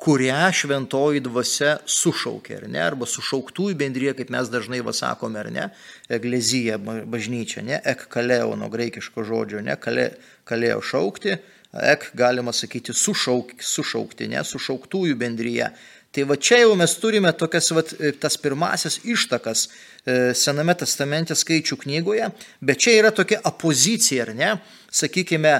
kurią 0.00 0.48
šventoji 0.56 1.20
dvasia 1.28 1.76
sušaukė, 1.84 2.62
ar 2.62 2.66
ne, 2.72 2.80
arba 2.80 3.04
sušauktųjų 3.04 3.76
bendryje, 3.82 4.16
kaip 4.16 4.32
mes 4.32 4.48
dažnai 4.48 4.80
vasakome, 4.84 5.36
ar 5.42 5.52
ne, 5.52 5.66
eglezija, 6.08 6.80
bažnyčia, 6.80 7.60
ne, 7.66 7.76
ek 7.84 8.06
kaleo 8.12 8.56
nuo 8.56 8.72
graikiško 8.72 9.28
žodžio, 9.28 9.60
ne, 9.66 9.76
kalė, 9.76 10.14
kalėjo 10.48 10.80
šaukti 10.94 11.36
ek, 11.72 12.10
galima 12.18 12.52
sakyti, 12.52 12.94
sušauk, 12.96 13.54
sušaukti, 13.62 14.28
ne, 14.32 14.42
sušauktųjų 14.46 15.16
bendryje. 15.18 15.70
Tai 16.10 16.24
va 16.26 16.34
čia 16.34 16.64
jau 16.64 16.72
mes 16.74 16.92
turime 16.98 17.30
tokias, 17.38 17.68
va, 17.70 17.84
tas 18.18 18.34
pirmasis 18.42 18.98
ištakas 19.06 19.68
e, 19.68 20.32
Sename 20.34 20.74
testamente 20.74 21.36
skaičių 21.38 21.78
knygoje, 21.84 22.32
bet 22.58 22.82
čia 22.82 22.96
yra 22.98 23.12
tokia 23.14 23.38
opozicija, 23.46 24.26
ar 24.26 24.34
ne? 24.34 24.54
Sakykime, 24.90 25.54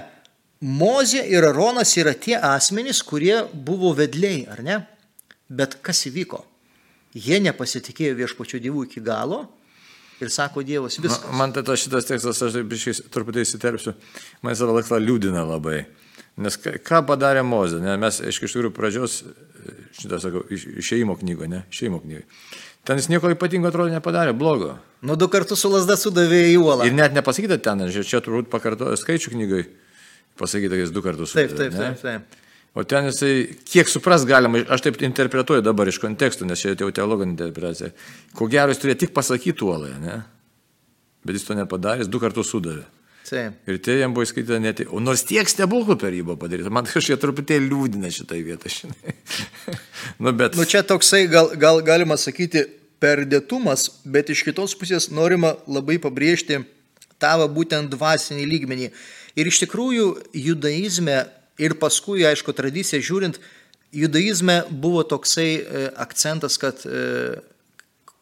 Mozė 0.61 1.23
ir 1.33 1.47
Aronas 1.49 1.95
yra 1.97 2.12
tie 2.12 2.35
asmenys, 2.37 2.99
kurie 3.00 3.38
buvo 3.55 3.95
vedliai, 3.97 4.43
ar 4.50 4.59
ne? 4.61 4.75
Bet 5.49 5.79
kas 5.81 6.02
įvyko? 6.11 6.43
Jie 7.17 7.38
nepasitikėjo 7.40 8.19
viešpačių 8.19 8.61
dievų 8.67 8.85
iki 8.90 9.00
galo, 9.07 9.47
ir 10.24 10.32
sako 10.32 10.64
Dievas 10.66 10.98
viskas. 11.00 11.24
Man, 11.37 11.54
tai 11.56 11.64
tas 11.66 11.80
šitas 11.83 12.09
tekstas, 12.09 12.42
aš 12.46 13.02
truputį 13.12 13.44
įsiterpsiu, 13.46 13.94
man 14.44 14.59
savo 14.59 14.76
laiką 14.78 15.00
liūdina 15.00 15.44
labai. 15.48 15.85
Nes 16.40 16.56
ką 16.56 17.02
padarė 17.09 17.42
Mozė, 17.44 17.80
ne? 17.85 17.96
mes 18.00 18.20
iš 18.24 18.38
tikrųjų 18.40 18.72
pradžios, 18.72 19.20
šitą 19.98 20.20
sakau, 20.22 20.44
išeimo 20.50 21.16
knygo, 21.20 21.48
ne, 21.50 21.64
išeimo 21.72 22.00
knygai. 22.00 22.24
Ten 22.87 22.96
jis 22.96 23.11
nieko 23.12 23.28
ypatingo 23.35 23.68
atrodo 23.68 23.92
nepadarė, 23.92 24.33
blogo. 24.37 24.78
Nu, 25.04 25.18
du 25.20 25.28
kartus 25.33 25.61
su 25.61 25.68
lasda 25.68 25.98
sudavė 26.00 26.46
į 26.54 26.56
uolą. 26.62 26.87
Ir 26.88 26.96
net 26.96 27.12
nepasakyta 27.16 27.61
ten, 27.61 27.85
čia 27.92 28.22
turbūt 28.24 28.48
pakartojo 28.52 28.96
skaičių 28.96 29.35
knygai, 29.35 29.64
pasakyta, 30.40 30.78
kad 30.78 30.87
jis 30.87 30.94
du 30.96 31.04
kartus 31.04 31.35
sudavė. 31.35 31.59
Taip, 31.59 31.76
taip, 31.76 32.00
taip, 32.00 32.06
taip. 32.06 32.40
O 32.74 32.85
ten 32.87 33.09
jisai, 33.09 33.56
kiek 33.66 33.88
supras 33.90 34.22
galima, 34.28 34.61
aš 34.70 34.85
taip 34.85 35.00
interpretuoju 35.02 35.64
dabar 35.66 35.90
iš 35.90 35.98
kontekstų, 36.02 36.46
nes 36.46 36.61
čia 36.62 36.76
jau 36.78 36.90
teologinė 36.94 37.35
interpretacija. 37.35 37.90
Ko 38.38 38.46
gero 38.50 38.70
jis 38.70 38.83
turėjo 38.83 39.00
tik 39.02 39.14
pasakyti 39.16 39.66
uolą, 39.66 39.90
ne? 39.98 40.20
Bet 41.26 41.35
jis 41.35 41.48
to 41.48 41.56
nepadarė, 41.59 42.04
jis 42.04 42.11
du 42.12 42.20
kartus 42.22 42.52
sudavė. 42.54 42.87
Taip. 43.30 43.59
Ir 43.70 43.76
tai 43.83 43.96
jam 44.00 44.14
buvo 44.14 44.24
įskaityta 44.26 44.59
net, 44.62 44.80
o 44.90 44.98
nors 45.02 45.22
tiek 45.26 45.46
stebuklų 45.50 45.94
per 46.00 46.14
jį 46.14 46.24
buvo 46.26 46.38
padaryta, 46.40 46.70
man 46.74 46.87
kažkiek 46.88 47.18
truputėlį 47.22 47.68
liūdina 47.70 48.11
šitai 48.11 48.40
vietą, 48.46 48.70
žinai. 48.72 49.14
nu, 50.22 50.33
bet... 50.35 50.59
nu, 50.59 50.66
čia 50.66 50.83
toksai, 50.87 51.24
gal, 51.30 51.52
gal 51.59 51.83
galima 51.87 52.18
sakyti, 52.18 52.64
perdėtumas, 53.02 53.87
bet 54.04 54.30
iš 54.35 54.44
kitos 54.46 54.74
pusės 54.78 55.09
norima 55.14 55.54
labai 55.70 55.98
pabrėžti 56.02 56.62
tavo 57.22 57.46
būtent 57.52 57.92
dvasinį 57.92 58.46
lygmenį. 58.50 58.90
Ir 59.38 59.50
iš 59.50 59.62
tikrųjų 59.62 60.09
judaizme 60.35 61.20
ir 61.61 61.77
paskui, 61.81 62.25
aišku, 62.29 62.55
tradicija 62.57 63.03
žiūrint, 63.05 63.38
judaizme 63.92 64.62
buvo 64.70 65.03
toksai 65.07 65.51
e, 65.59 65.85
akcentas, 66.01 66.57
kad 66.61 66.83
e, 66.87 67.38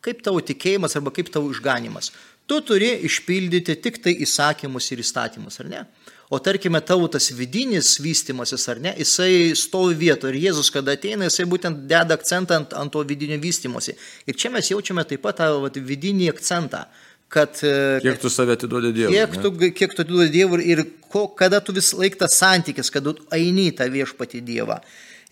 kaip 0.04 0.24
tavo 0.24 0.42
tikėjimas 0.44 0.96
arba 0.98 1.12
kaip 1.14 1.30
tavo 1.32 1.52
išganimas. 1.52 2.12
Tu 2.48 2.60
turi 2.64 2.94
išpildyti 3.04 3.76
tik 3.84 4.00
tai 4.04 4.14
įsakymus 4.24 4.88
ir 4.94 5.02
įstatymus, 5.04 5.60
ar 5.60 5.68
ne? 5.68 5.82
O 6.28 6.38
tarkime, 6.44 6.80
tavo 6.84 7.06
tas 7.08 7.30
vidinis 7.32 7.94
vystimasis, 8.04 8.66
ar 8.68 8.80
ne, 8.84 8.92
jisai 9.00 9.54
stovi 9.56 9.94
vietoje 9.96 10.34
ir 10.34 10.42
Jėzus, 10.42 10.68
kada 10.72 10.92
ateina, 10.96 11.24
jisai 11.24 11.46
būtent 11.48 11.86
deda 11.88 12.18
akcentą 12.18 12.58
ant, 12.60 12.74
ant 12.76 12.92
to 12.92 13.00
vidinio 13.08 13.38
vystimosi. 13.40 13.94
Ir 14.28 14.36
čia 14.36 14.52
mes 14.52 14.68
jaučiame 14.68 15.06
taip 15.08 15.22
pat 15.24 15.40
tą 15.40 15.48
vat, 15.62 15.78
vidinį 15.80 16.28
akcentą, 16.34 16.82
kad... 17.32 17.60
E, 17.62 17.98
kiek 18.04 18.20
tu 18.22 18.30
save 18.32 18.56
atiduodi 18.56 18.94
Dievui. 18.96 19.16
Kiek 19.16 19.36
tu, 19.42 19.52
kiek 19.76 19.94
tu 19.94 20.04
atiduodi 20.06 20.32
Dievui 20.34 20.64
ir 20.72 20.84
ko, 21.12 21.26
kada 21.38 21.60
tu 21.64 21.74
vis 21.76 21.92
laiktas 21.96 22.38
santykis, 22.40 22.90
kada 22.94 23.14
tu 23.16 23.28
eini 23.34 23.70
tą 23.76 23.88
viešpatį 23.92 24.42
Dievą. 24.46 24.80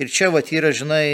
Ir 0.02 0.12
čia 0.12 0.28
vat 0.34 0.52
yra, 0.52 0.74
žinai, 0.76 1.06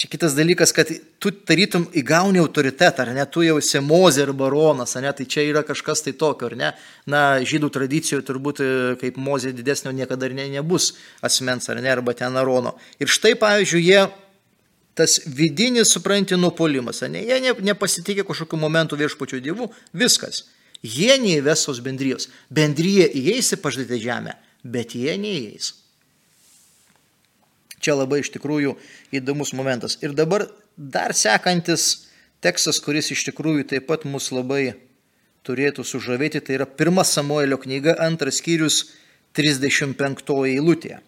Čia 0.00 0.08
kitas 0.08 0.32
dalykas, 0.32 0.70
kad 0.72 0.88
tu 1.20 1.28
tarytum 1.44 1.82
įgauni 2.00 2.40
autoritetą, 2.40 3.04
ar 3.04 3.10
ne, 3.12 3.24
tu 3.28 3.42
jau 3.44 3.58
esi 3.60 3.82
mozė 3.84 4.22
ar 4.24 4.30
baronas, 4.32 4.94
ar 4.96 5.04
ne, 5.04 5.10
tai 5.12 5.26
čia 5.28 5.42
yra 5.44 5.60
kažkas 5.60 6.00
tai 6.06 6.14
tokio, 6.16 6.48
ar 6.48 6.54
ne. 6.56 6.70
Na, 7.04 7.20
žydų 7.44 7.68
tradicijoje 7.74 8.24
turbūt 8.24 8.62
e, 8.64 8.68
kaip 9.02 9.18
mozė 9.20 9.52
didesnio 9.52 9.92
niekada 9.92 10.30
ir 10.30 10.38
ne, 10.38 10.46
nebus 10.54 10.94
asmens, 11.20 11.68
ar 11.68 11.82
ne, 11.84 11.92
arba 11.92 12.14
ten 12.16 12.40
arono. 12.40 12.72
Ir 12.96 13.12
štai, 13.12 13.34
pavyzdžiui, 13.42 13.82
jie 13.84 14.06
tas 14.98 15.18
vidinis, 15.26 15.92
supranti, 15.94 16.36
nupolimas, 16.36 17.02
ne, 17.08 17.22
jie 17.24 17.40
ne, 17.42 17.54
nepasitikė 17.70 18.24
kažkokiu 18.28 18.58
momentu 18.60 18.98
viešpačių 19.00 19.40
dievų, 19.44 19.70
viskas. 19.96 20.44
Jie 20.80 21.12
neįves 21.20 21.66
tos 21.66 21.80
bendrijos. 21.84 22.30
Bendryje 22.48 23.06
įeis 23.20 23.52
į 23.52 23.60
pažadytą 23.60 24.00
žemę, 24.00 24.36
bet 24.64 24.96
jie 24.96 25.16
neįeis. 25.20 25.74
Čia 27.80 27.96
labai 27.96 28.20
iš 28.20 28.32
tikrųjų 28.34 28.74
įdomus 29.16 29.54
momentas. 29.56 29.96
Ir 30.04 30.12
dabar 30.16 30.46
dar 30.76 31.14
sekantis 31.16 32.06
tekstas, 32.44 32.80
kuris 32.84 33.10
iš 33.12 33.24
tikrųjų 33.28 33.66
taip 33.72 33.88
pat 33.88 34.04
mus 34.08 34.30
labai 34.32 34.74
turėtų 35.48 35.84
sužavėti, 35.88 36.42
tai 36.44 36.58
yra 36.58 36.66
pirma 36.68 37.04
Samuelio 37.08 37.56
knyga, 37.60 37.96
antras 38.04 38.40
skyrius, 38.40 38.90
35 39.36 40.36
eilutė. 40.50 40.98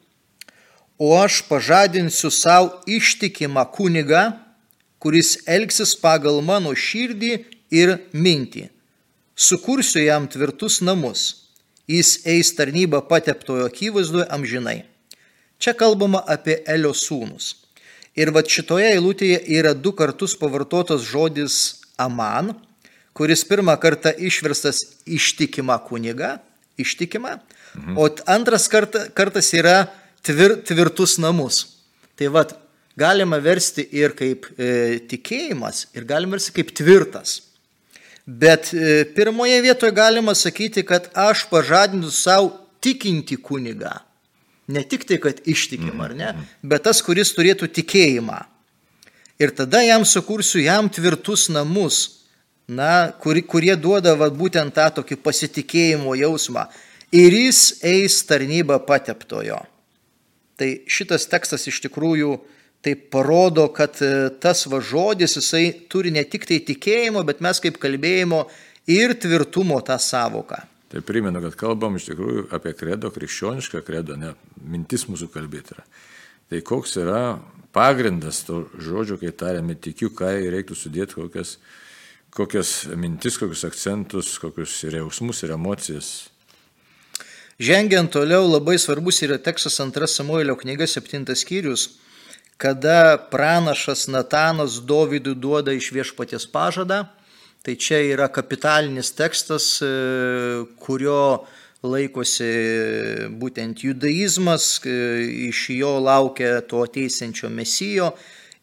O 0.99 1.17
aš 1.19 1.43
pažadinsiu 1.49 2.31
savo 2.31 2.83
ištikimą 2.87 3.65
kunigą, 3.75 4.33
kuris 5.03 5.39
elgsis 5.47 5.97
pagal 5.99 6.43
mano 6.45 6.75
širdį 6.79 7.33
ir 7.75 7.97
mintį. 8.13 8.69
Sukursiu 9.35 10.05
jam 10.05 10.29
tvirtus 10.31 10.81
namus. 10.85 11.49
Jis 11.91 12.21
eis 12.29 12.53
tarnybą 12.55 13.03
pateptojo 13.09 13.67
akivaizdoje 13.67 14.29
amžinai. 14.31 14.85
Čia 15.59 15.75
kalbama 15.79 16.23
apie 16.27 16.61
Elio 16.67 16.93
sūnus. 16.95 17.57
Ir 18.15 18.31
va 18.35 18.43
šitoje 18.45 18.93
eilutėje 18.93 19.41
yra 19.57 19.73
du 19.75 19.95
kartus 19.97 20.37
pavartotas 20.39 21.03
žodis 21.09 21.83
aman, 21.99 22.53
kuris 23.17 23.45
pirmą 23.49 23.75
kartą 23.81 24.13
išverstas 24.13 24.83
ištikima 25.07 25.79
kuniga, 25.87 26.37
ištikima, 26.77 27.39
mhm. 27.75 27.97
o 27.97 28.09
antras 28.31 28.69
karta, 28.69 29.07
kartas 29.17 29.53
yra 29.57 29.87
tvir, 30.23 30.57
tvirtus 30.67 31.19
namus. 31.19 31.65
Tai 32.19 32.29
vad, 32.35 32.55
galima 32.99 33.39
versti 33.43 33.85
ir 33.97 34.15
kaip 34.19 34.47
e, 34.57 35.01
tikėjimas, 35.11 35.89
ir 35.97 36.07
galima 36.09 36.37
versti 36.37 36.55
kaip 36.59 36.73
tvirtas. 36.77 37.41
Bet 38.27 38.71
e, 38.75 39.03
pirmoje 39.17 39.59
vietoje 39.65 39.95
galima 39.97 40.35
sakyti, 40.39 40.85
kad 40.87 41.11
aš 41.19 41.47
pažadinsiu 41.51 42.13
savo 42.15 42.53
tikinti 42.83 43.37
kunigą. 43.37 43.99
Ne 44.73 44.85
tik 44.87 45.05
tai, 45.09 45.19
kad 45.19 45.43
ištikim, 45.49 45.99
ar 46.01 46.15
ne, 46.15 46.31
bet 46.63 46.85
tas, 46.87 47.03
kuris 47.03 47.35
turėtų 47.35 47.67
tikėjimą. 47.75 48.39
Ir 49.43 49.51
tada 49.59 49.81
jam 49.83 50.05
sukursiu 50.07 50.63
jam 50.63 50.87
tvirtus 50.93 51.49
namus, 51.51 52.23
na, 52.71 53.11
kur, 53.19 53.41
kurie 53.43 53.75
duoda 53.75 54.15
va, 54.15 54.31
būtent 54.31 54.75
tą 54.77 54.87
tokį 55.01 55.19
pasitikėjimo 55.25 56.15
jausmą. 56.21 56.69
Ir 57.13 57.35
jis 57.35 57.83
eis 57.85 58.21
tarnybą 58.29 58.79
pateptojo. 58.87 59.59
Tai 60.63 60.69
šitas 60.87 61.25
tekstas 61.27 61.65
iš 61.67 61.81
tikrųjų 61.83 62.37
tai 62.87 62.93
parodo, 62.95 63.65
kad 63.75 63.99
e, 63.99 64.29
tas 64.39 64.61
va 64.71 64.79
žodis 64.79 65.35
jisai 65.35 65.65
turi 65.91 66.13
ne 66.15 66.23
tik 66.23 66.47
tai 66.47 66.61
tikėjimo, 66.63 67.25
bet 67.27 67.43
mes 67.43 67.59
kaip 67.63 67.81
kalbėjimo 67.83 68.45
ir 68.87 69.17
tvirtumo 69.19 69.81
tą 69.83 69.99
savoką. 69.99 70.61
Tai 70.93 71.03
primenu, 71.03 71.43
kad 71.49 71.59
kalbam 71.59 71.99
iš 71.99 72.07
tikrųjų 72.13 72.47
apie 72.55 72.77
kredo, 72.79 73.11
krikščionišką 73.11 73.83
kredo, 73.83 74.15
ne 74.15 74.37
mintis 74.63 75.09
mūsų 75.11 75.33
kalbėti 75.35 75.75
yra. 75.75 75.83
Tai 76.53 76.63
koks 76.69 76.95
yra 77.03 77.23
pagrindas 77.75 78.45
to 78.47 78.69
žodžio, 78.79 79.19
kai 79.19 79.35
tariame 79.35 79.75
tikiu, 79.75 80.13
ką 80.15 80.31
reiktų 80.55 80.79
sudėti, 80.79 81.19
kokias, 81.19 81.57
kokias 82.31 82.77
mintis, 82.95 83.41
kokius 83.43 83.67
akcentus, 83.67 84.37
kokius 84.39 84.79
ir 84.87 85.01
jausmus, 85.03 85.43
ir 85.43 85.57
emocijas. 85.59 86.13
Žengiant 87.61 88.13
toliau, 88.13 88.47
labai 88.49 88.79
svarbus 88.79 89.23
yra 89.23 89.39
tekstas 89.39 89.81
2 89.81 90.07
Samuelio 90.09 90.57
knyga 90.57 90.87
7 90.87 91.35
skyrius, 91.37 91.89
kada 92.57 93.19
pranašas 93.31 94.09
Natanas 94.09 94.81
Dovydui 94.81 95.35
duoda 95.35 95.73
iš 95.73 95.93
viešpaties 95.93 96.47
pažadą 96.47 97.05
Tai 97.63 97.77
čia 97.79 98.01
yra 98.03 98.27
kapitalinis 98.27 99.13
tekstas, 99.15 99.67
e, 99.87 99.89
kurio 100.83 101.47
laikosi 101.87 102.49
būtent 103.39 103.85
judaizmas, 103.87 104.81
e, 104.83 104.95
iš 105.47 105.69
jo 105.71 105.93
laukia 106.03 106.59
to 106.67 106.83
ateisančio 106.83 107.53
mesijo. 107.55 108.17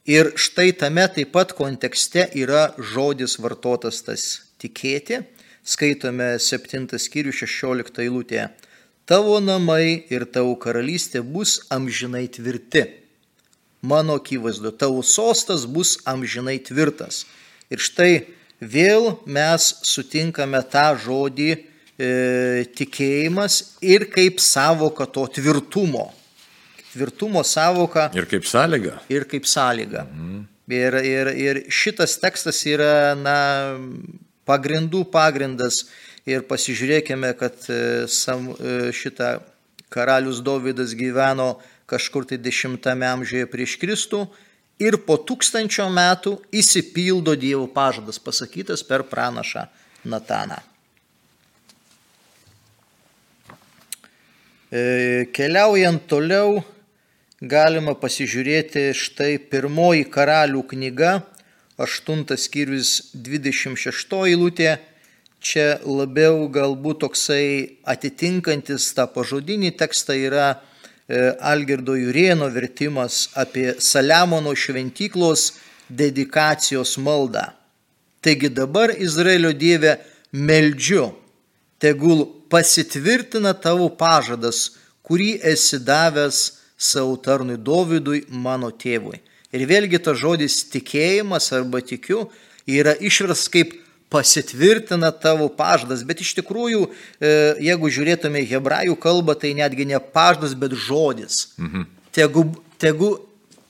Ir 0.03 0.33
štai 0.35 0.73
tame 0.75 1.07
taip 1.15 1.31
pat 1.31 1.55
kontekste 1.55 2.27
yra 2.35 2.73
žodis 2.75 3.37
vartotas 3.39 4.03
tas 4.03 4.25
tikėti. 4.59 5.23
Skaitome 5.63 6.35
7 6.35 6.99
skyrių 6.99 7.31
16 7.31 8.03
eilutė. 8.03 8.49
Tavo 9.09 9.39
namai 9.41 10.05
ir 10.13 10.27
tavo 10.29 10.51
karalystė 10.61 11.23
bus 11.25 11.55
amžinai 11.73 12.27
tvirti. 12.29 12.83
Mano 13.81 14.19
akivaizdu, 14.19 14.69
tavo 14.77 15.01
sostas 15.01 15.63
bus 15.65 15.95
amžinai 16.05 16.59
tvirtas. 16.61 17.23
Ir 17.73 17.81
štai 17.81 18.27
vėl 18.61 19.15
mes 19.25 19.65
sutinkame 19.87 20.61
tą 20.69 20.91
žodį 21.01 21.49
e, 21.55 21.59
tikėjimas 22.77 23.57
ir 23.81 24.05
kaip 24.13 24.37
savoka 24.43 25.09
to 25.09 25.25
tvirtumo. 25.39 26.11
Tvirtumo 26.91 27.41
savoka. 27.41 28.11
Ir 28.13 28.29
kaip 28.29 28.45
sąlyga. 28.45 28.99
Ir 29.09 29.25
kaip 29.31 29.49
sąlyga. 29.49 30.05
Mhm. 30.05 30.45
Ir, 30.69 31.01
ir, 31.01 31.33
ir 31.33 31.63
šitas 31.73 32.19
tekstas 32.21 32.61
yra 32.69 33.15
na, 33.17 33.39
pagrindų 34.49 35.01
pagrindas. 35.09 35.87
Ir 36.29 36.43
pasižiūrėkime, 36.45 37.31
kad 37.39 37.57
e, 37.73 38.05
e, 38.05 38.73
šitą 38.93 39.39
karalius 39.89 40.43
Dovydas 40.45 40.93
gyveno 40.93 41.55
kažkur 41.89 42.27
tai 42.29 42.37
10 42.37 42.85
amžiuje 42.85 43.47
prieš 43.49 43.77
Kristų 43.81 44.27
ir 44.79 44.99
po 45.07 45.17
tūkstančio 45.17 45.87
metų 45.89 46.35
įsipildo 46.53 47.33
Dievo 47.39 47.65
pažadas 47.73 48.21
pasakytas 48.21 48.85
per 48.85 49.07
pranašą 49.09 49.65
Nataną. 50.05 50.59
E, 54.69 55.25
keliaujant 55.33 56.05
toliau, 56.05 56.59
galima 57.41 57.95
pasižiūrėti 57.97 58.91
štai 58.93 59.39
pirmoji 59.49 60.05
karalių 60.13 60.61
knyga, 60.75 61.15
8 61.79 62.37
skyrius 62.37 63.09
26 63.15 64.13
eilutė, 64.27 64.75
čia 65.39 65.79
labiau 65.85 66.47
galbūt 66.51 67.03
toksai 67.05 67.79
atitinkantis 67.87 68.91
tą 68.95 69.07
pažodinį 69.13 69.75
tekstą 69.79 70.17
yra 70.19 70.49
E, 71.09 71.35
Algirdo 71.39 71.95
Jurieno 71.95 72.47
vertimas 72.53 73.29
apie 73.33 73.73
Saliamono 73.79 74.53
šventyklos 74.55 75.53
dedikacijos 75.89 76.97
maldą. 77.01 77.47
Taigi 78.21 78.49
dabar 78.53 78.93
Izraelio 78.93 79.49
Dieve 79.53 79.95
meldžiu, 80.31 81.07
tegul 81.81 82.27
pasitvirtina 82.53 83.55
tavo 83.57 83.89
pažadas, 83.89 84.75
kurį 85.01 85.31
esi 85.49 85.79
davęs 85.81 86.43
savo 86.77 87.17
tarnui 87.17 87.57
Dovydui, 87.57 88.27
mano 88.29 88.69
tėvui. 88.69 89.17
Ir 89.49 89.65
vėlgi 89.65 89.97
tas 90.05 90.21
žodis 90.21 90.61
tikėjimas 90.69 91.49
arba 91.57 91.81
tikiu 91.81 92.27
yra 92.69 92.93
išvers 92.93 93.47
kaip 93.49 93.73
pasitvirtina 94.09 95.11
tavo 95.11 95.49
pažadas, 95.53 96.03
bet 96.03 96.21
iš 96.21 96.33
tikrųjų, 96.39 96.87
e, 97.21 97.31
jeigu 97.69 97.91
žiūrėtume 97.93 98.41
į 98.41 98.49
hebrajų 98.55 98.97
kalbą, 99.01 99.37
tai 99.37 99.53
netgi 99.57 99.85
ne 99.85 99.99
pažadas, 100.01 100.55
bet 100.57 100.73
žodis. 100.73 101.53
Mhm. 101.61 101.85
Tegu, 102.11 102.45
tegu 102.81 103.11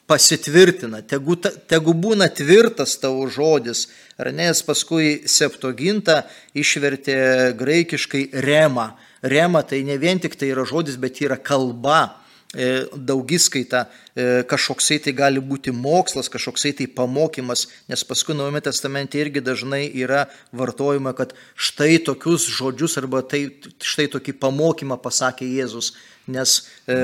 pasitvirtina, 0.10 1.04
tegu, 1.06 1.36
tegu 1.70 1.94
būna 1.94 2.30
tvirtas 2.34 2.96
tavo 3.02 3.28
žodis. 3.30 3.88
Ar 4.20 4.32
nes 4.36 4.64
paskui 4.66 5.22
septogintą 5.30 6.24
išvertė 6.58 7.54
graikiškai 7.60 8.30
rema. 8.46 8.94
Rema 9.22 9.62
tai 9.68 9.84
ne 9.88 10.00
vien 10.02 10.20
tik 10.20 10.36
tai 10.40 10.50
yra 10.54 10.66
žodis, 10.68 10.98
bet 11.00 11.22
yra 11.22 11.38
kalba. 11.38 12.18
E, 12.58 12.88
daugiskaita, 12.98 13.84
e, 14.18 14.24
kažkoksai 14.50 14.96
tai 15.06 15.12
gali 15.14 15.38
būti 15.38 15.70
mokslas, 15.70 16.32
kažkoksai 16.34 16.72
tai 16.80 16.88
pamokymas, 16.90 17.68
nes 17.86 18.02
paskui 18.02 18.34
Naujame 18.34 18.58
testamente 18.66 19.20
irgi 19.22 19.44
dažnai 19.46 19.84
yra 19.94 20.24
vartojama, 20.50 21.14
kad 21.14 21.36
štai 21.54 22.00
tokius 22.02 22.48
žodžius 22.50 22.98
arba 22.98 23.22
tai, 23.22 23.44
štai 23.78 24.08
tokį 24.16 24.34
pamokymą 24.42 24.98
pasakė 24.98 25.46
Jėzus. 25.46 25.92
Nes 26.26 26.56
e, 26.90 26.98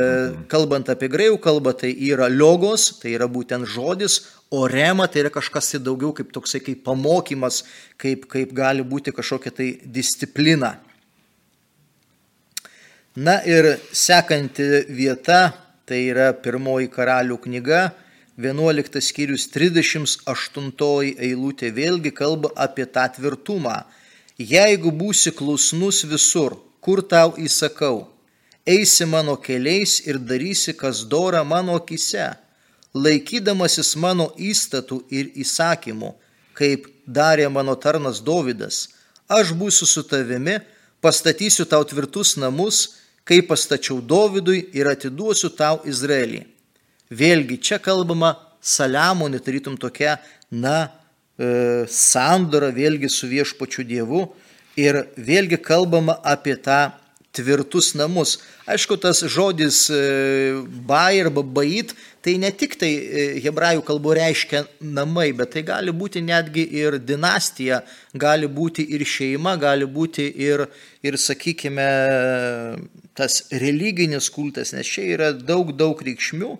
kalbant 0.49 0.89
apie 0.89 1.11
greikų 1.13 1.37
kalbą, 1.45 1.75
tai 1.77 1.93
yra 1.93 2.25
logos, 2.25 2.95
tai 3.03 3.13
yra 3.13 3.29
būtent 3.29 3.69
žodis, 3.69 4.23
o 4.49 4.65
rema 4.65 5.05
tai 5.05 5.27
yra 5.27 5.33
kažkas 5.37 5.75
tai 5.75 5.83
daugiau 5.85 6.09
kaip 6.17 6.33
toksai 6.33 6.63
kaip 6.65 6.81
pamokymas, 6.89 7.61
kaip, 8.01 8.25
kaip 8.33 8.57
gali 8.57 8.81
būti 8.81 9.13
kažkokia 9.13 9.53
tai 9.53 9.69
disciplina. 9.85 10.79
Na 13.15 13.39
ir 13.47 13.79
sekanti 13.95 14.63
vieta, 14.91 15.53
tai 15.87 16.01
yra 16.11 16.33
pirmoji 16.35 16.89
karalių 16.91 17.37
knyga, 17.45 17.93
11 18.35 18.99
skyrius 18.99 19.45
38 19.53 21.13
eilutė 21.23 21.69
vėlgi 21.71 22.11
kalba 22.11 22.51
apie 22.59 22.83
tą 22.83 23.05
tvirtumą. 23.15 23.85
Jeigu 24.35 24.91
būsi 24.91 25.31
klusnus 25.31 26.01
visur, 26.03 26.57
kur 26.83 26.99
tau 26.99 27.37
įsakau, 27.39 28.09
eisi 28.67 29.07
mano 29.07 29.37
keliais 29.39 30.01
ir 30.03 30.19
darysi, 30.19 30.75
kas 30.75 31.05
dora 31.07 31.45
mano 31.47 31.79
akise, 31.79 32.33
laikydamasis 32.91 33.95
mano 33.95 34.33
įstatų 34.35 34.99
ir 35.07 35.31
įsakymų, 35.39 36.11
kaip 36.51 36.91
darė 37.07 37.47
mano 37.47 37.79
tarnas 37.79 38.19
Dovydas, 38.19 38.89
aš 39.31 39.55
būsiu 39.55 39.87
su 39.87 40.03
tavimi, 40.03 40.59
pastatysiu 40.99 41.63
tau 41.63 41.87
tvirtus 41.87 42.35
namus, 42.35 43.04
kaip 43.25 43.49
pastačiau 43.49 44.01
Dovydui 44.01 44.67
ir 44.77 44.89
atiduosiu 44.89 45.49
tau 45.57 45.81
Izraelį. 45.85 46.43
Vėlgi 47.09 47.57
čia 47.61 47.79
kalbama 47.81 48.35
Saliamonė, 48.65 49.41
tarytum 49.45 49.77
tokia, 49.77 50.17
na, 50.49 50.89
e, 51.37 51.85
sandora 51.89 52.71
vėlgi 52.73 53.09
su 53.09 53.29
viešpačiu 53.29 53.85
Dievu 53.85 54.27
ir 54.77 55.03
vėlgi 55.17 55.59
kalbama 55.61 56.17
apie 56.23 56.55
tą 56.57 56.93
tvirtus 57.35 57.93
namus. 57.95 58.37
Aišku, 58.69 58.97
tas 59.01 59.21
žodis 59.29 59.85
e, 59.93 60.01
bai 60.87 61.19
arba 61.21 61.43
bait, 61.43 61.93
tai 62.23 62.37
ne 62.41 62.49
tik 62.49 62.77
tai 62.81 62.91
e, 62.95 63.25
hebrajų 63.43 63.83
kalbų 63.85 64.15
reiškia 64.17 64.63
namai, 64.81 65.29
bet 65.37 65.53
tai 65.55 65.65
gali 65.67 65.93
būti 65.93 66.23
netgi 66.25 66.65
ir 66.79 66.97
dinastija, 67.01 67.81
gali 68.13 68.49
būti 68.49 68.87
ir 68.95 69.05
šeima, 69.05 69.57
gali 69.61 69.85
būti 69.85 70.29
ir, 70.47 70.65
ir 71.05 71.19
sakykime, 71.21 71.89
tas 73.15 73.45
religinis 73.51 74.29
kultas, 74.29 74.73
nes 74.75 74.87
čia 74.87 75.07
yra 75.15 75.31
daug, 75.33 75.71
daug 75.77 75.99
reikšmių, 76.03 76.55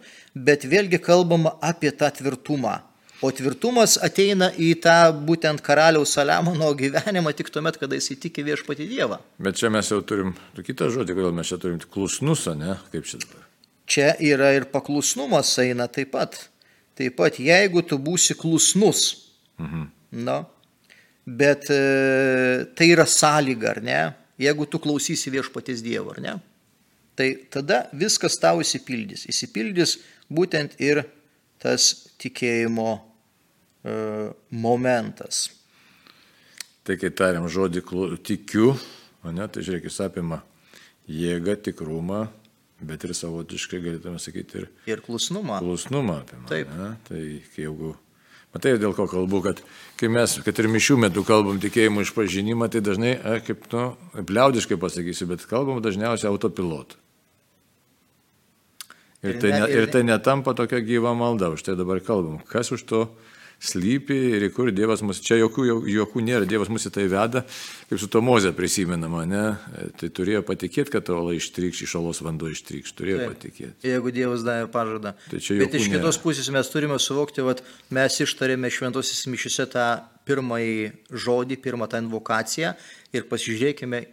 bet 0.47 0.65
vėlgi 0.71 1.01
kalbama 1.03 1.57
apie 1.63 1.91
tą 1.91 2.09
tvirtumą. 2.15 2.79
O 3.23 3.31
tvirtumas 3.31 3.95
ateina 4.03 4.49
į 4.59 4.73
tą 4.83 4.95
būtent 5.27 5.61
karaliaus 5.63 6.13
Saliamono 6.17 6.67
gyvenimą 6.77 7.31
tik 7.35 7.49
tuomet, 7.51 7.79
kada 7.79 7.95
jis 7.95 8.11
įtikė 8.15 8.43
viešpati 8.47 8.87
Dievą. 8.89 9.21
Bet 9.39 9.59
čia 9.59 9.71
mes 9.71 9.87
jau 9.91 10.01
turim 10.03 10.33
kitą 10.57 10.89
žodį, 10.91 11.15
kodėl 11.15 11.35
mes 11.35 11.51
čia 11.51 11.59
turim 11.61 11.79
klusnus, 11.79 12.47
ne? 12.59 12.75
Kaip 12.91 13.07
čia 13.07 13.21
dabar? 13.23 13.45
Čia 13.87 14.09
yra 14.19 14.51
ir 14.57 14.67
paklusnumas 14.71 15.53
eina 15.63 15.87
taip 15.87 16.11
pat. 16.15 16.37
Taip 16.95 17.15
pat, 17.19 17.39
jeigu 17.39 17.83
tu 17.87 17.97
būsi 17.99 18.35
klusnus, 18.39 19.07
mhm. 19.59 19.87
na, 20.25 20.37
bet 21.25 21.67
e, 21.73 21.81
tai 22.75 22.91
yra 22.93 23.07
sąlyga, 23.09 23.73
ar 23.75 23.81
ne? 23.83 23.99
Jeigu 24.41 24.67
tu 24.67 24.81
klausysi 24.83 25.31
viešpaties 25.31 25.83
Dievo, 25.85 26.11
ar 26.15 26.21
ne? 26.23 26.35
tai 27.15 27.35
tada 27.49 27.85
viskas 27.95 28.37
tau 28.41 28.59
įsipildys. 28.63 29.25
Įsipildys 29.31 29.97
būtent 30.31 30.75
ir 30.83 31.05
tas 31.63 32.11
tikėjimo 32.21 32.89
e, 32.95 33.93
momentas. 34.51 35.47
Tai 36.85 36.99
kai 37.01 37.09
tariam 37.15 37.47
žodį 37.49 37.81
tikiu, 38.27 38.73
ne, 39.25 39.47
tai 39.47 39.63
žiūrėk, 39.65 39.87
jis 39.87 40.01
apima 40.05 40.43
jėgą, 41.09 41.55
tikrumą, 41.65 42.25
bet 42.85 43.07
ir 43.07 43.15
savotiškai 43.17 43.79
galėtume 43.81 44.19
sakyti 44.21 44.61
ir, 44.61 44.67
ir 44.91 45.01
klusnumą. 45.05 45.61
Klusnumą 45.63 46.19
apima. 46.21 46.45
Taip. 46.51 46.69
Ne? 46.75 46.91
Tai 47.07 47.21
jeigu 47.57 47.95
Matai, 48.55 48.77
dėl 48.79 48.93
ko 48.95 49.03
kalbu, 49.11 49.41
kad 49.43 49.57
kai 49.99 50.07
mes, 50.07 50.37
kad 50.45 50.59
ir 50.61 50.69
mišių 50.71 50.95
metu 51.03 51.25
kalbam 51.27 51.57
tikėjimų 51.59 52.05
išpažinimą, 52.05 52.69
tai 52.71 52.79
dažnai, 52.85 53.17
a, 53.19 53.41
kaip, 53.43 53.65
nu, 53.73 53.89
liaudiškai 54.15 54.77
pasakysiu, 54.79 55.27
bet 55.27 55.43
kalbam 55.49 55.81
dažniausiai 55.83 56.31
autopilotu. 56.31 56.95
Ir, 59.25 59.33
ir 59.33 59.41
tai, 59.41 59.51
ne, 59.51 59.67
ir 59.73 59.89
tai 59.91 60.05
netampa 60.07 60.53
tokia 60.55 60.79
gyva 60.85 61.11
malda, 61.17 61.49
už 61.51 61.65
tai 61.67 61.75
dabar 61.75 61.99
kalbam. 61.99 62.39
Kas 62.47 62.71
už 62.71 62.85
to 62.87 63.01
slypi 63.61 64.15
ir 64.35 64.45
į 64.47 64.49
kur 64.55 64.71
Dievas 64.75 65.03
mus, 65.05 65.21
čia 65.23 65.37
jokių 65.39 65.65
juokų 65.89 66.23
nėra, 66.25 66.47
Dievas 66.49 66.71
mus 66.71 66.87
į 66.87 66.91
tai 66.95 67.05
veda, 67.11 67.43
kaip 67.89 68.01
su 68.01 68.09
to 68.11 68.21
mozė 68.25 68.51
prisimenama, 68.57 69.23
ne? 69.29 69.43
Tai 69.99 70.09
turėjo 70.09 70.43
patikėti, 70.47 70.93
kad 70.93 71.09
ola 71.13 71.35
ištrykš, 71.37 71.85
iš 71.87 71.95
olos 71.99 72.21
vanduo 72.25 72.51
ištrykš, 72.53 72.95
turėjo 72.97 73.21
Taip, 73.21 73.35
patikėti. 73.35 73.89
Jeigu 73.91 74.13
Dievas 74.15 74.45
davė 74.47 74.67
pažadą. 74.73 75.15
Tai 75.29 75.39
Bet 75.61 75.77
iš 75.79 75.87
kitos 75.89 76.17
nėra. 76.17 76.23
pusės 76.25 76.51
mes 76.53 76.73
turime 76.73 76.99
suvokti, 77.01 77.45
kad 77.45 77.63
mes 77.95 78.19
ištarėme 78.25 78.71
šventosios 78.73 79.25
mišiuose 79.31 79.69
tą 79.73 79.87
pirmąjį 80.25 80.91
žodį, 81.13 81.57
pirmą 81.61 81.87
tą 81.89 82.01
invokaciją 82.03 82.73
ir 83.15 83.27
pasižiūrėkime, 83.29 84.03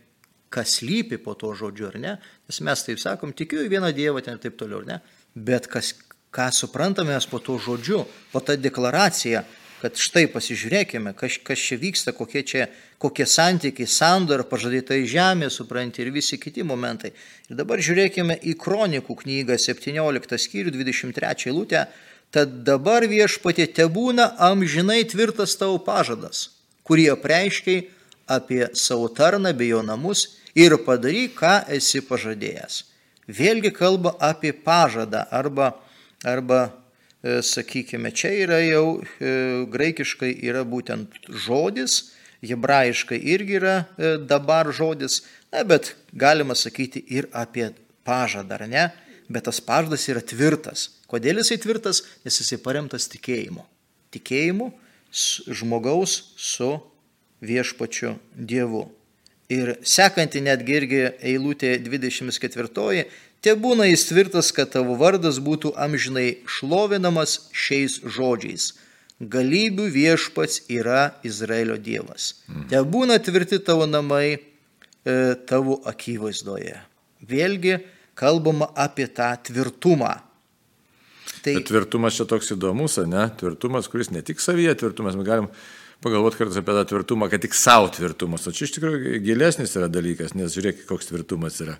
kas 0.52 0.82
lypi 0.84 1.16
po 1.16 1.32
to 1.38 1.54
žodžiu, 1.56 1.88
ar 1.88 1.98
ne? 2.00 2.14
Nes 2.48 2.60
mes 2.60 2.84
taip 2.84 3.00
sakom, 3.00 3.32
tikiu 3.32 3.62
į 3.64 3.70
vieną 3.72 3.92
Dievą 3.96 4.20
ten 4.24 4.36
ir 4.36 4.42
taip 4.42 4.58
toliau, 4.60 4.82
ar 4.84 4.88
ne? 4.90 4.98
Bet 5.32 5.66
kas, 5.72 5.94
ką 6.32 6.48
suprantame 6.52 7.18
po 7.30 7.38
to 7.38 7.58
žodžiu, 7.60 8.06
po 8.32 8.40
tą 8.40 8.56
deklaraciją, 8.56 9.44
kad 9.82 9.98
štai 9.98 10.28
pasižiūrėkime, 10.30 11.10
kas, 11.18 11.36
kas 11.42 11.58
čia 11.58 11.76
vyksta, 11.76 12.14
kokie 12.14 12.44
čia, 12.46 12.68
kokie 13.02 13.26
santykiai, 13.26 13.88
sandor, 13.90 14.44
pažadėtai 14.46 15.02
žemė, 15.10 15.50
supranti, 15.50 16.04
ir 16.04 16.12
visi 16.14 16.38
kiti 16.38 16.62
momentai. 16.62 17.10
Ir 17.50 17.58
dabar 17.58 17.82
žiūrėkime 17.82 18.38
į 18.46 18.54
Kronikų 18.62 19.16
knygą 19.24 19.58
17 19.58 20.38
skyrių 20.38 20.74
23 20.76 21.50
eilutę. 21.50 21.86
Tad 22.32 22.62
dabar 22.64 23.04
viešpatė 23.10 23.66
tebūna 23.76 24.30
amžinai 24.40 25.02
tvirtas 25.04 25.58
tavo 25.60 25.76
pažadas, 25.84 26.46
kurį 26.86 27.10
apreiškiai 27.18 27.82
apie 28.30 28.70
savo 28.78 29.10
tarną 29.12 29.52
bei 29.52 29.74
jo 29.74 29.82
namus 29.84 30.38
ir 30.54 30.78
padaryk, 30.86 31.34
ką 31.42 31.58
esi 31.76 32.00
pažadėjęs. 32.06 32.84
Vėlgi 33.28 33.74
kalba 33.74 34.14
apie 34.22 34.54
pažadą 34.54 35.26
arba 35.30 35.74
arba, 36.24 36.72
e, 37.22 37.40
sakykime, 37.42 38.12
čia 38.14 38.32
yra 38.44 38.60
jau 38.62 38.86
e, 38.98 39.32
graikiškai 39.72 40.32
yra 40.42 40.64
būtent 40.68 41.30
žodis, 41.46 42.12
hebrajiškai 42.42 43.18
irgi 43.34 43.58
yra 43.60 43.76
e, 43.96 44.16
dabar 44.18 44.72
žodis, 44.74 45.22
na, 45.52 45.64
bet 45.66 45.94
galima 46.12 46.56
sakyti 46.58 47.04
ir 47.10 47.28
apie 47.32 47.70
pažadą, 48.06 48.58
ar 48.58 48.68
ne? 48.68 48.86
Bet 49.32 49.46
tas 49.48 49.60
pažadas 49.64 50.08
yra 50.10 50.20
tvirtas. 50.20 50.88
Kodėl 51.08 51.40
jisai 51.40 51.60
tvirtas? 51.62 52.02
Nes 52.24 52.36
jisai 52.40 52.58
paremtas 52.60 53.06
tikėjimu. 53.12 53.62
Tikėjimu 54.12 54.72
žmogaus 55.52 56.34
su 56.36 56.74
viešpačiu 57.44 58.16
Dievu. 58.36 58.86
Ir 59.52 59.74
sekanti 59.84 60.40
netgi 60.40 60.76
irgi 60.78 61.00
eilutė 61.20 61.74
24 61.84 63.04
Te 63.42 63.56
būna 63.58 63.88
jis 63.88 64.04
tvirtas, 64.06 64.52
kad 64.54 64.70
tavo 64.70 64.94
vardas 65.00 65.40
būtų 65.42 65.72
amžinai 65.74 66.44
šlovinamas 66.46 67.48
šiais 67.50 67.98
žodžiais. 68.06 68.68
Galybių 69.18 69.88
viešpats 69.90 70.64
yra 70.70 71.12
Izraelio 71.26 71.74
Dievas. 71.78 72.42
Mhm. 72.46 72.68
Te 72.70 72.82
būna 72.86 73.18
tvirti 73.22 73.58
tavo 73.62 73.88
namai 73.90 74.26
e, 74.34 74.38
tavo 75.50 75.80
akivaizdoje. 75.90 76.76
Vėlgi 77.26 77.80
kalbama 78.18 78.70
apie 78.78 79.08
tą 79.10 79.32
tvirtumą. 79.48 80.14
Tai... 81.42 81.56
Bet 81.58 81.66
tvirtumas 81.66 82.14
čia 82.14 82.28
toks 82.30 82.54
įdomus, 82.54 83.00
ne? 83.10 83.26
Tvirtumas, 83.38 83.90
kuris 83.90 84.12
ne 84.14 84.22
tik 84.22 84.42
savyje 84.42 84.76
tvirtumas, 84.78 85.18
mes 85.18 85.26
galim 85.26 85.50
pagalvoti 86.02 86.38
kartais 86.38 86.60
apie 86.62 86.78
tą 86.78 86.86
tvirtumą, 86.92 87.26
kad 87.30 87.42
tik 87.42 87.58
savo 87.58 87.90
tvirtumas. 87.94 88.46
O 88.46 88.54
čia 88.54 88.68
iš 88.68 88.76
tikrųjų 88.76 89.18
gilesnis 89.26 89.74
yra 89.78 89.90
dalykas, 89.90 90.36
nes 90.38 90.54
žiūrėk, 90.54 90.84
koks 90.86 91.10
tvirtumas 91.10 91.58
yra 91.64 91.78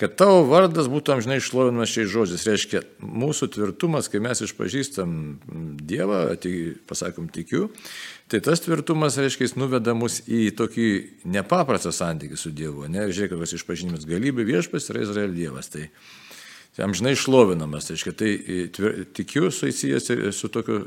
kad 0.00 0.14
tavo 0.18 0.42
vardas 0.48 0.88
būtų 0.90 1.16
amžinai 1.16 1.38
išlovinamas 1.40 1.92
šiais 1.92 2.10
žodžiais. 2.10 2.46
Reiškia, 2.48 2.80
mūsų 3.04 3.48
tvirtumas, 3.54 4.08
kai 4.12 4.22
mes 4.24 4.40
išpažįstam 4.46 5.12
Dievą, 5.82 6.22
pasakom 6.88 7.28
tikiu, 7.32 7.68
tai 8.32 8.40
tas 8.44 8.64
tvirtumas, 8.64 9.18
reiškia, 9.20 9.46
jis 9.46 9.56
nuveda 9.60 9.94
mus 9.98 10.20
į 10.24 10.50
tokį 10.58 10.88
nepaprastą 11.36 11.92
santykį 11.94 12.40
su 12.40 12.54
Dievu. 12.56 12.88
Ne? 12.90 13.06
Žiūrėk, 13.12 13.34
kokios 13.36 13.56
išpažinimas 13.60 14.08
galybė 14.08 14.48
viešpas 14.48 14.88
yra 14.92 15.04
Izraelio 15.04 15.36
Dievas. 15.36 15.68
Tai, 15.74 15.86
tai 16.72 16.88
amžinai 16.88 17.14
išlovinamas, 17.18 17.92
reiškia, 17.92 18.16
tai 18.16 18.34
tvir, 18.72 19.04
tikiu 19.12 19.52
su 19.52 19.68
įsijęs 19.70 20.12
su 20.38 20.52
tokiu 20.52 20.80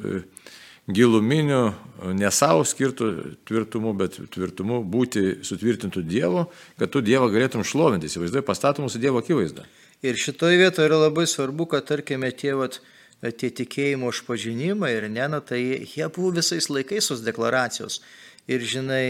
giluminiu, 0.87 1.73
ne 2.13 2.29
savo 2.31 2.65
skirtų 2.67 3.07
tvirtumu, 3.47 3.93
bet 3.97 4.19
tvirtumu 4.33 4.81
būti 4.85 5.39
sutvirtintų 5.45 6.03
Dievo, 6.05 6.45
kad 6.79 6.91
tu 6.93 7.01
Dievą 7.05 7.31
galėtum 7.33 7.65
šlovinti, 7.65 8.09
įsivaizduoji, 8.09 8.45
pastatų 8.45 8.85
mūsų 8.85 9.01
Dievo 9.01 9.23
akivaizdą. 9.23 9.65
Ir 10.05 10.19
šitoje 10.21 10.59
vietoje 10.61 10.89
yra 10.89 10.99
labai 11.07 11.25
svarbu, 11.29 11.65
kad 11.71 11.87
tarkime 11.89 12.29
tie, 12.37 12.53
vat, 12.59 12.77
tie 13.23 13.49
tikėjimo 13.49 14.11
išpažinimai 14.13 14.91
ir 14.93 15.09
ne, 15.09 15.25
na, 15.31 15.41
tai 15.41 15.61
jie 15.63 16.05
buvo 16.13 16.35
visais 16.35 16.69
laikais 16.69 17.09
tos 17.09 17.25
deklaracijos. 17.25 18.01
Ir 18.45 18.61
žinai, 18.61 19.07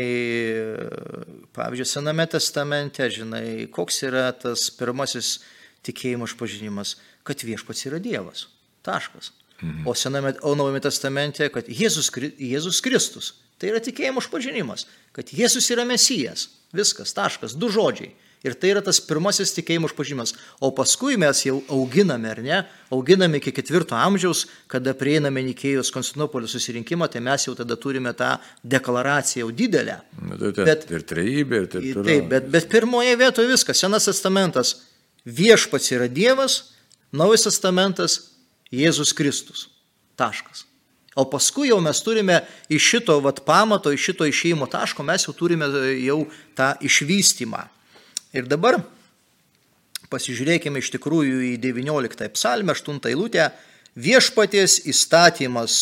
pavyzdžiui, 1.58 1.90
Sename 1.92 2.24
testamente, 2.32 3.04
žinai, 3.12 3.68
koks 3.68 4.06
yra 4.08 4.30
tas 4.32 4.70
pirmasis 4.72 5.42
tikėjimo 5.84 6.30
išpažinimas, 6.30 6.96
kad 7.28 7.44
viešpats 7.44 7.90
yra 7.90 8.00
Dievas. 8.00 8.48
Taškas. 8.88 9.34
Mhm. 9.62 9.88
O, 9.88 9.96
sename, 9.96 10.34
o 10.42 10.56
Naujame 10.56 10.82
testamente, 10.84 11.48
kad 11.54 11.68
Jėzus, 11.72 12.12
Jėzus 12.12 12.82
Kristus. 12.84 13.34
Tai 13.56 13.72
yra 13.72 13.80
tikėjimo 13.80 14.20
išpažinimas, 14.20 14.84
kad 15.16 15.32
Jėzus 15.32 15.70
yra 15.72 15.86
Mesijas. 15.88 16.50
Viskas, 16.76 17.16
taškas, 17.16 17.56
du 17.56 17.70
žodžiai. 17.72 18.12
Ir 18.46 18.54
tai 18.54 18.76
yra 18.76 18.82
tas 18.86 19.00
pirmasis 19.02 19.56
tikėjimo 19.56 19.88
išpažinimas. 19.90 20.36
O 20.62 20.70
paskui 20.76 21.16
mes 21.18 21.40
jau 21.48 21.56
auginame, 21.72 22.30
ar 22.30 22.42
ne? 22.46 22.60
Auginame 22.94 23.40
iki 23.40 23.54
ketvirto 23.56 23.96
amžiaus, 23.98 24.44
kada 24.70 24.94
prieiname 24.98 25.42
Nikėjos 25.48 25.90
Konstantinopolio 25.96 26.50
susirinkimą, 26.52 27.08
tai 27.10 27.24
mes 27.26 27.48
jau 27.48 27.56
tada 27.58 27.80
turime 27.80 28.14
tą 28.14 28.36
deklaraciją 28.62 29.48
jau 29.48 29.56
didelę. 29.64 29.98
Na, 30.20 30.38
tai, 30.38 30.52
tai, 30.52 30.68
bet, 30.68 30.86
ir 30.94 31.08
trejybė, 31.10 31.64
ir 31.64 31.72
taip 31.72 31.88
toliau. 31.88 32.06
Taip, 32.12 32.30
bet, 32.36 32.52
bet 32.54 32.70
pirmoje 32.70 33.18
vietoje 33.24 33.50
viskas. 33.50 33.82
Senas 33.82 34.06
testamentas. 34.12 34.76
Viešpats 35.26 35.90
yra 35.96 36.12
Dievas, 36.12 36.60
Naujas 37.16 37.48
testamentas 37.48 38.20
Jėzus 38.76 39.14
Kristus. 39.16 39.68
Taškas. 40.20 40.66
O 41.16 41.24
paskui 41.32 41.70
jau 41.70 41.80
mes 41.84 42.02
turime 42.04 42.42
iš 42.68 42.90
šito 42.92 43.16
vat, 43.24 43.40
pamato, 43.48 43.94
iš 43.96 44.10
šito 44.10 44.28
išėjimo 44.28 44.68
taško, 44.72 45.04
mes 45.08 45.24
jau 45.24 45.34
turime 45.36 45.70
e, 45.72 45.94
jau 46.10 46.26
tą 46.58 46.74
išvystymą. 46.84 47.62
Ir 48.36 48.50
dabar 48.52 48.82
pasižiūrėkime 50.12 50.82
iš 50.84 50.92
tikrųjų 50.98 51.40
į 51.54 51.54
19 51.64 52.28
psalmę, 52.36 52.76
8 52.76 53.00
eilutę. 53.12 53.48
Viešpaties 53.96 54.82
įstatymas 54.92 55.78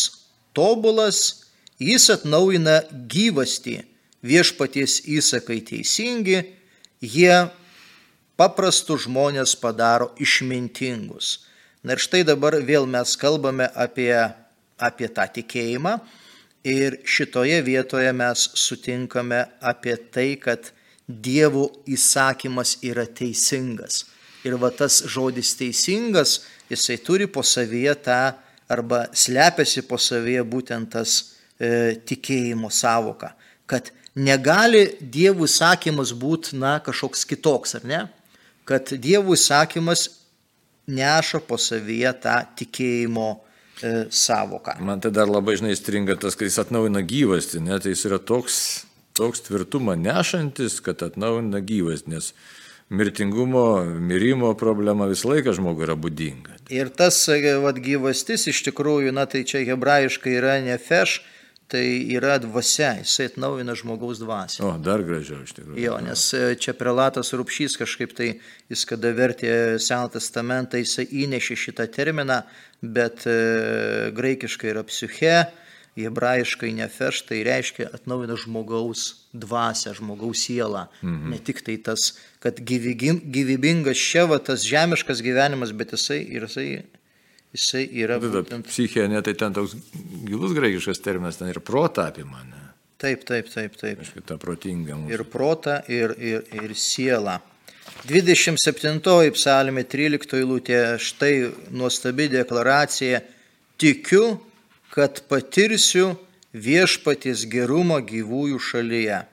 tobulas, 0.54 1.50
jis 1.82 2.06
atnaujina 2.14 2.84
gyvastį, 3.10 3.80
viešpaties 4.22 5.00
įsakai 5.10 5.58
teisingi, 5.66 6.44
jie 7.02 7.34
paprastų 8.38 9.00
žmonės 9.08 9.56
padaro 9.58 10.12
išmintingus. 10.22 11.40
Na 11.84 11.92
ir 11.92 12.00
štai 12.00 12.22
dabar 12.24 12.56
vėl 12.64 12.86
mes 12.88 13.12
kalbame 13.20 13.66
apie, 13.76 14.14
apie 14.80 15.08
tą 15.12 15.26
tikėjimą 15.36 15.98
ir 16.64 16.96
šitoje 17.04 17.58
vietoje 17.66 18.12
mes 18.16 18.46
sutinkame 18.56 19.42
apie 19.60 19.98
tai, 20.10 20.30
kad 20.40 20.72
Dievo 21.04 21.66
įsakymas 21.84 22.78
yra 22.88 23.04
teisingas. 23.04 24.06
Ir 24.48 24.56
va 24.56 24.70
tas 24.72 25.02
žodis 25.04 25.52
teisingas, 25.60 26.38
jisai 26.72 26.96
turi 27.04 27.28
po 27.28 27.44
savyje 27.44 27.92
tą 28.06 28.18
arba 28.72 29.02
slepiasi 29.12 29.84
po 29.84 30.00
savyje 30.00 30.40
būtent 30.48 30.88
tas 30.96 31.18
e, 31.60 32.00
tikėjimo 32.08 32.72
savoka. 32.72 33.34
Kad 33.68 33.92
negali 34.16 34.86
Dievo 35.00 35.44
įsakymas 35.44 36.16
būti, 36.16 36.56
na, 36.56 36.78
kažkoks 36.80 37.28
kitoks, 37.28 37.76
ar 37.76 37.84
ne? 37.84 38.02
Kad 38.64 38.96
Dievo 38.96 39.36
įsakymas 39.36 40.08
neša 40.86 41.40
po 41.48 41.58
savyje 41.60 42.12
tą 42.24 42.38
tikėjimo 42.58 43.28
e, 43.34 43.94
savoką. 44.10 44.76
Man 44.84 45.02
tai 45.04 45.12
dar 45.14 45.30
labai 45.30 45.56
žinai 45.60 45.76
stringa 45.78 46.18
tas, 46.20 46.36
kai 46.38 46.50
jis 46.50 46.60
atnaujina 46.64 47.04
gyvastį, 47.04 47.62
net 47.68 47.86
tai 47.86 47.94
jis 47.94 48.04
yra 48.10 48.20
toks, 48.20 48.58
toks 49.16 49.46
tvirtumą 49.48 49.96
nešantis, 50.00 50.80
kad 50.84 51.04
atnaujina 51.06 51.62
gyvastį, 51.64 52.14
nes 52.16 52.32
mirtingumo, 52.94 53.84
mirimo 53.84 54.52
problema 54.60 55.08
visą 55.10 55.32
laiką 55.32 55.54
žmogui 55.56 55.86
yra 55.86 55.96
būdinga. 55.96 56.58
Ir 56.72 56.90
tas 56.92 57.18
vat, 57.64 57.78
gyvastis 57.80 58.48
iš 58.52 58.64
tikrųjų, 58.68 59.14
na 59.16 59.24
tai 59.30 59.44
čia 59.48 59.64
hebrajiškai 59.64 60.36
yra 60.40 60.58
nefeš, 60.64 61.22
tai 61.68 61.84
yra 62.12 62.36
dvasia, 62.42 62.92
jisai 63.00 63.28
atnaujina 63.30 63.74
žmogaus 63.78 64.20
dvasę. 64.20 64.62
O, 64.64 64.74
dar 64.82 65.02
gražiau 65.06 65.42
iš 65.44 65.54
tikrųjų. 65.56 65.80
Jo, 65.80 65.96
nes 66.04 66.26
e, 66.36 66.42
čia 66.60 66.74
prelatas 66.76 67.32
Rupšys 67.36 67.78
kažkaip 67.80 68.14
tai, 68.16 68.30
jis 68.72 68.84
kada 68.88 69.14
vertė 69.16 69.52
Seną 69.82 70.12
testamentą, 70.14 70.80
jisai 70.82 71.06
įnešė 71.24 71.58
šitą 71.66 71.88
terminą, 71.94 72.42
bet 72.84 73.24
e, 73.30 73.36
graikiškai 74.16 74.74
yra 74.74 74.84
psiche, 74.86 75.36
hebrajiškai 75.94 76.72
nefeš, 76.74 77.22
tai 77.28 77.40
reiškia 77.46 77.88
atnaujina 77.94 78.36
žmogaus 78.40 79.06
dvasę, 79.34 79.94
žmogaus 79.94 80.42
sielą. 80.46 80.88
Mhm. 81.02 81.30
Ne 81.32 81.38
tik 81.38 81.62
tai 81.66 81.78
tas, 81.78 82.12
kad 82.42 82.58
gyvybingas 82.60 84.00
čia 84.00 84.26
va 84.30 84.40
tas 84.42 84.66
žemiškas 84.66 85.22
gyvenimas, 85.24 85.72
bet 85.72 85.94
jisai, 85.94 86.20
jisai, 86.34 86.68
jisai 87.54 87.86
yra... 88.02 88.18
Būtent... 88.22 88.68
Psichė, 88.68 89.06
ne, 89.10 89.22
tai 89.24 89.36
ten 89.38 89.54
toks 89.56 89.76
gilus 90.26 90.54
graikiškas 90.56 91.02
terminas, 91.04 91.38
ten 91.40 91.52
ir 91.52 91.62
protą 91.64 92.08
apima. 92.10 92.42
Ne? 92.48 92.62
Taip, 93.00 93.24
taip, 93.28 93.50
taip, 93.52 93.74
taip. 93.80 94.00
Aišku, 94.04 94.22
ta 94.26 94.38
protinga 94.40 94.96
mūsų. 94.98 95.12
Ir 95.12 95.24
protą, 95.28 95.80
ir, 95.92 96.14
ir, 96.18 96.46
ir 96.56 96.74
sielą. 96.78 97.38
27 98.08 99.00
psalmė 99.36 99.84
13 99.88 100.38
eilutė, 100.40 100.80
štai 101.00 101.34
nuostabi 101.72 102.30
deklaracija, 102.32 103.20
tikiu, 103.80 104.38
kad 104.94 105.20
patirsiu 105.28 106.14
viešpaties 106.54 107.44
gerumą 107.50 108.00
gyvųjų 108.06 108.60
šalyje. 108.62 109.24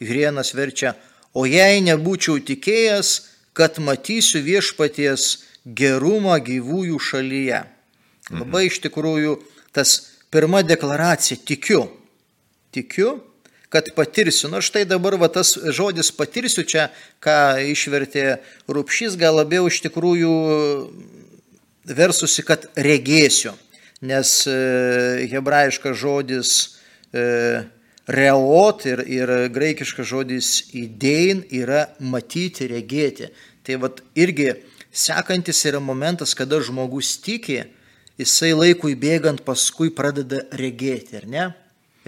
Grienas 0.00 0.54
verčia, 0.56 0.94
o 1.36 1.44
jei 1.46 1.82
nebūčiau 1.84 2.40
tikėjęs, 2.40 3.12
kad 3.54 3.78
matysiu 3.82 4.40
viešpaties 4.42 5.49
gerumą 5.64 6.38
gyvųjų 6.44 6.98
šalyje. 7.00 7.64
Labai 8.30 8.66
iš 8.68 8.80
tikrųjų 8.84 9.38
tas 9.74 10.16
pirma 10.30 10.62
deklaracija- 10.62 11.38
tikiu. 11.50 11.88
Tikiu, 12.72 13.20
kad 13.68 13.90
patirsiu. 13.96 14.48
Na 14.48 14.60
štai 14.60 14.84
dabar 14.84 15.16
va, 15.18 15.28
tas 15.28 15.54
žodis 15.54 16.10
patirsiu 16.10 16.62
čia, 16.62 16.90
ką 17.20 17.58
išvertė 17.72 18.38
Rupšys, 18.68 19.16
gal 19.16 19.34
labiau 19.34 19.66
iš 19.66 19.82
tikrųjų 19.82 20.34
versusi, 21.84 22.42
kad 22.42 22.70
regėsiu 22.76 23.54
nes 24.00 24.46
e, 24.46 25.28
hebrajiškas 25.30 25.96
žodis 25.96 26.50
e, 27.12 27.62
reot 28.08 28.86
ir, 28.88 29.02
ir 29.04 29.32
graikiškas 29.52 30.08
žodis 30.08 30.50
įdėin 30.76 31.44
yra 31.52 31.86
matyti, 32.00 32.68
regėti. 32.70 33.30
Tai 33.66 33.76
vad 33.84 34.00
irgi 34.16 34.54
sekantis 34.92 35.64
yra 35.68 35.80
momentas, 35.80 36.34
kada 36.34 36.60
žmogus 36.60 37.16
tiki, 37.22 37.62
jisai 38.20 38.52
laikui 38.56 38.96
bėgant 38.98 39.42
paskui 39.46 39.92
pradeda 39.94 40.44
regėti, 40.56 41.20
ar 41.20 41.26
ne? 41.30 41.46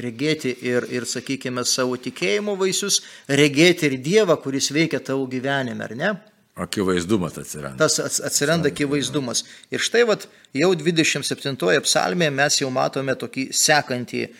Regėti 0.02 0.54
ir, 0.64 0.86
ir, 0.88 1.04
sakykime, 1.06 1.64
savo 1.68 1.98
tikėjimo 2.00 2.56
vaisius, 2.56 3.02
regėti 3.28 3.90
ir 3.90 3.98
Dievą, 4.00 4.38
kuris 4.40 4.70
veikia 4.72 5.02
tavo 5.04 5.26
gyvenime, 5.28 5.84
ar 5.84 5.96
ne? 5.96 6.12
Akivaizdumas 6.56 7.38
atsiranda. 7.40 7.88
Tas 7.88 8.20
atsiranda 8.20 8.68
akivaizdumas. 8.72 9.44
Ir 9.72 9.80
štai 9.80 10.02
vat, 10.08 10.26
jau 10.56 10.72
27 10.76 11.80
psalmėje 11.84 12.34
mes 12.34 12.58
jau 12.60 12.68
matome 12.72 13.14
tokį 13.16 13.46
sekantį 13.56 14.22
e, 14.26 14.32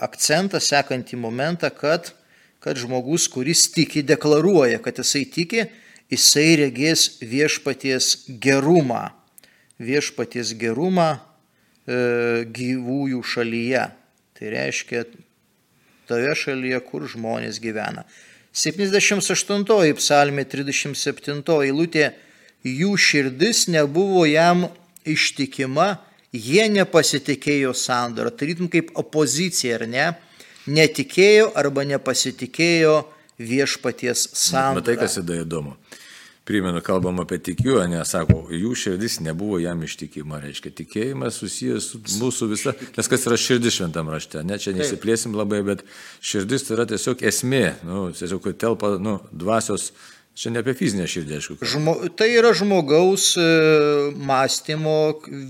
akcentą, 0.00 0.60
sekantį 0.60 1.18
momentą, 1.20 1.68
kad, 1.76 2.12
kad 2.64 2.80
žmogus, 2.80 3.28
kuris 3.32 3.66
tiki, 3.72 4.04
deklaruoja, 4.04 4.80
kad 4.80 5.00
jisai 5.00 5.26
tiki, 5.28 5.66
jisai 6.12 6.56
regės 6.60 7.18
viešpaties 7.24 8.12
gerumą. 8.42 9.10
Viešpaties 9.82 10.52
gerumą 10.60 11.16
e, 11.16 12.44
gyvųjų 12.52 13.22
šalyje. 13.26 13.86
Tai 14.36 14.52
reiškia 14.52 15.06
toje 16.10 16.34
šalyje, 16.38 16.82
kur 16.86 17.08
žmonės 17.08 17.60
gyvena. 17.62 18.04
78 18.52 19.96
psalmė 19.96 20.44
37 20.44 21.40
eilutė, 21.64 22.10
jų 22.62 22.92
širdis 23.00 23.64
nebuvo 23.72 24.26
jam 24.28 24.66
ištikima, 25.08 25.96
jie 26.36 26.68
nepasitikėjo 26.68 27.72
sandorą, 27.74 28.30
tarytum 28.36 28.68
kaip 28.72 28.92
opozicija, 29.00 29.80
ar 29.80 29.88
ne, 29.88 30.06
netikėjo 30.68 31.48
arba 31.58 31.86
nepasitikėjo 31.88 33.00
viešpaties 33.40 34.28
sandorą. 34.36 34.84
Matai, 34.84 35.00
kas 35.00 35.16
įdomu 35.18 35.78
primenu, 36.44 36.80
kalbam 36.82 37.20
apie 37.22 37.38
tikiu, 37.38 37.76
nesako, 37.90 38.46
jų 38.50 38.72
širdis 38.78 39.20
nebuvo 39.22 39.60
jam 39.62 39.82
ištikima, 39.86 40.40
reiškia, 40.42 40.72
tikėjimas 40.80 41.38
susijęs 41.38 41.90
su 41.92 42.00
mūsų 42.18 42.48
visa, 42.50 42.74
nes 42.96 43.10
kas 43.10 43.26
yra 43.28 43.38
širdis 43.38 43.78
šventam 43.78 44.10
rašte, 44.10 44.42
ne, 44.46 44.58
čia 44.62 44.74
nesiplėsim 44.74 45.36
labai, 45.38 45.62
bet 45.66 45.84
širdis 46.24 46.66
tai 46.66 46.76
yra 46.78 46.88
tiesiog 46.90 47.22
esmė, 47.30 47.64
nu, 47.86 48.08
tiesiog 48.18 48.50
telpa, 48.58 48.96
nu, 49.02 49.20
dvasios, 49.30 49.92
čia 50.34 50.50
ne 50.50 50.62
apie 50.64 50.74
fizinę 50.78 51.06
širdį, 51.10 51.38
aišku. 51.38 51.58
Žmo, 51.74 51.96
tai 52.18 52.32
yra 52.34 52.50
žmogaus 52.58 53.32
e, 53.38 53.48
mąstymo 54.18 54.96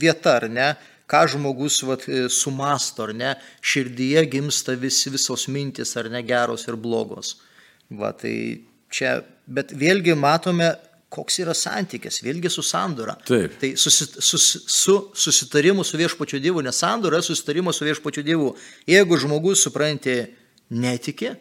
vieta, 0.00 0.40
ar 0.42 0.50
ne? 0.52 0.72
ką 1.12 1.26
žmogus 1.28 1.83
vat, 1.85 2.07
e, 2.09 2.26
sumasto, 2.33 3.05
ar 3.05 3.12
ne, 3.12 3.33
širdyje 3.61 4.24
gimsta 4.33 4.76
vis, 4.81 5.02
visos 5.12 5.44
mintis, 5.52 5.92
ar 6.00 6.09
ne 6.12 6.22
geros 6.24 6.64
ir 6.70 6.78
blogos. 6.81 7.35
Va, 7.92 8.14
tai 8.16 8.62
čia 8.92 9.18
bet 9.46 9.72
vėlgi 9.76 10.16
matome, 10.18 10.72
koks 11.12 11.38
yra 11.42 11.55
santykis, 11.57 12.22
vėlgi 12.24 12.50
su 12.52 12.64
sandora. 12.64 13.14
Taip. 13.28 13.59
Tai 13.61 13.72
susi, 13.81 14.07
sus, 14.24 14.46
su 14.72 14.96
susitarimu 15.24 15.85
su 15.85 16.00
viešpačiu 16.00 16.40
Dievu, 16.40 16.62
nes 16.64 16.78
sandora 16.81 17.18
yra 17.18 17.26
susitarimas 17.26 17.78
su 17.78 17.87
viešpačiu 17.88 18.24
Dievu. 18.24 18.52
Jeigu 18.88 19.18
žmogus, 19.20 19.66
supranti, 19.66 20.16
netiki, 20.72 21.35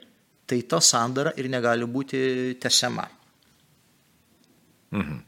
tai 0.49 0.61
ta 0.67 0.81
sandara 0.83 1.31
ir 1.39 1.47
negali 1.51 1.87
būti 1.87 2.21
tesiama. 2.61 3.07
Mhm. 4.91 5.19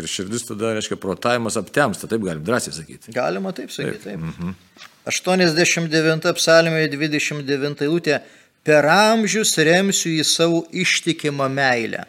Ir 0.00 0.08
širdis 0.08 0.46
tada 0.48 0.70
reiškia 0.72 0.96
protavimas 0.96 1.58
aptemsta, 1.60 2.08
taip 2.08 2.24
galim 2.24 2.42
drąsiai 2.46 2.72
sakyti. 2.74 3.12
Galima 3.12 3.52
taip 3.54 3.70
sakyti, 3.70 4.00
taip. 4.06 4.18
taip. 4.18 4.24
Mhm. 4.32 4.54
89 5.06 6.32
psalmėje 6.38 6.88
29 6.94 7.84
eilutė 7.84 8.18
per 8.64 8.86
amžius 8.88 9.52
remsiu 9.58 10.14
į 10.14 10.24
savo 10.26 10.62
ištikimą 10.70 11.48
meilę 11.52 12.06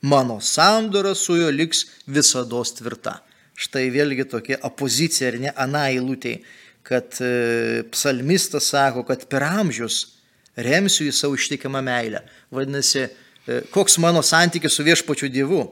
mano 0.00 0.40
sandora 0.40 1.14
su 1.14 1.36
juo 1.36 1.50
liks 1.50 1.86
visada 2.06 2.62
tvirta. 2.76 3.20
Štai 3.60 3.90
vėlgi 3.92 4.24
tokia 4.24 4.56
opozicija 4.64 5.28
ar 5.28 5.36
ne 5.40 5.50
ana 5.52 5.88
eilutė, 5.92 6.38
kad 6.82 7.18
e, 7.20 7.82
psalmistas 7.92 8.70
sako, 8.72 9.04
kad 9.04 9.26
per 9.28 9.44
amžius 9.44 10.16
remsiu 10.56 11.10
į 11.10 11.12
savo 11.12 11.36
ištikimą 11.36 11.82
meilę. 11.84 12.22
Vadinasi, 12.50 13.04
e, 13.04 13.60
koks 13.74 13.98
mano 14.00 14.24
santykis 14.24 14.72
su 14.72 14.86
viešpačiu 14.86 15.28
Dievu? 15.28 15.66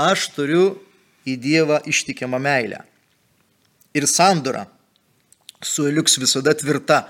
Aš 0.00 0.26
turiu 0.34 0.74
į 1.22 1.36
Dievą 1.38 1.78
ištikimą 1.86 2.42
meilę. 2.42 2.82
Ir 3.94 4.10
sandora 4.10 4.66
su 5.62 5.86
juo 5.86 5.94
liks 6.00 6.18
visada 6.18 6.56
tvirta. 6.58 7.04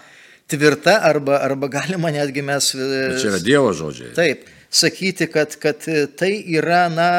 Tvirta 0.50 0.98
arba, 1.06 1.38
arba 1.46 1.68
galima 1.70 2.10
netgi 2.12 2.42
mes... 2.44 2.74
Bet 2.76 3.20
čia 3.22 3.32
yra 3.32 3.40
Dievo 3.40 3.72
žodžiai. 3.72 4.12
Taip 4.18 4.48
sakyti, 4.70 5.26
kad, 5.30 5.56
kad 5.61 5.85
tai 6.16 6.33
yra 6.54 6.87
na, 6.92 7.11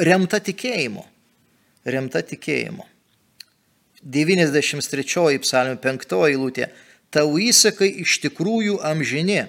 remta 0.00 0.40
tikėjimu. 0.40 1.04
Remta 1.88 2.22
tikėjimu. 2.24 2.86
93 4.02 5.40
psalmė 5.42 5.78
5 5.82 6.16
eilutė. 6.28 6.70
Tau 7.10 7.38
įsakai 7.40 7.88
iš 8.04 8.18
tikrųjų 8.24 8.78
amžini. 8.84 9.46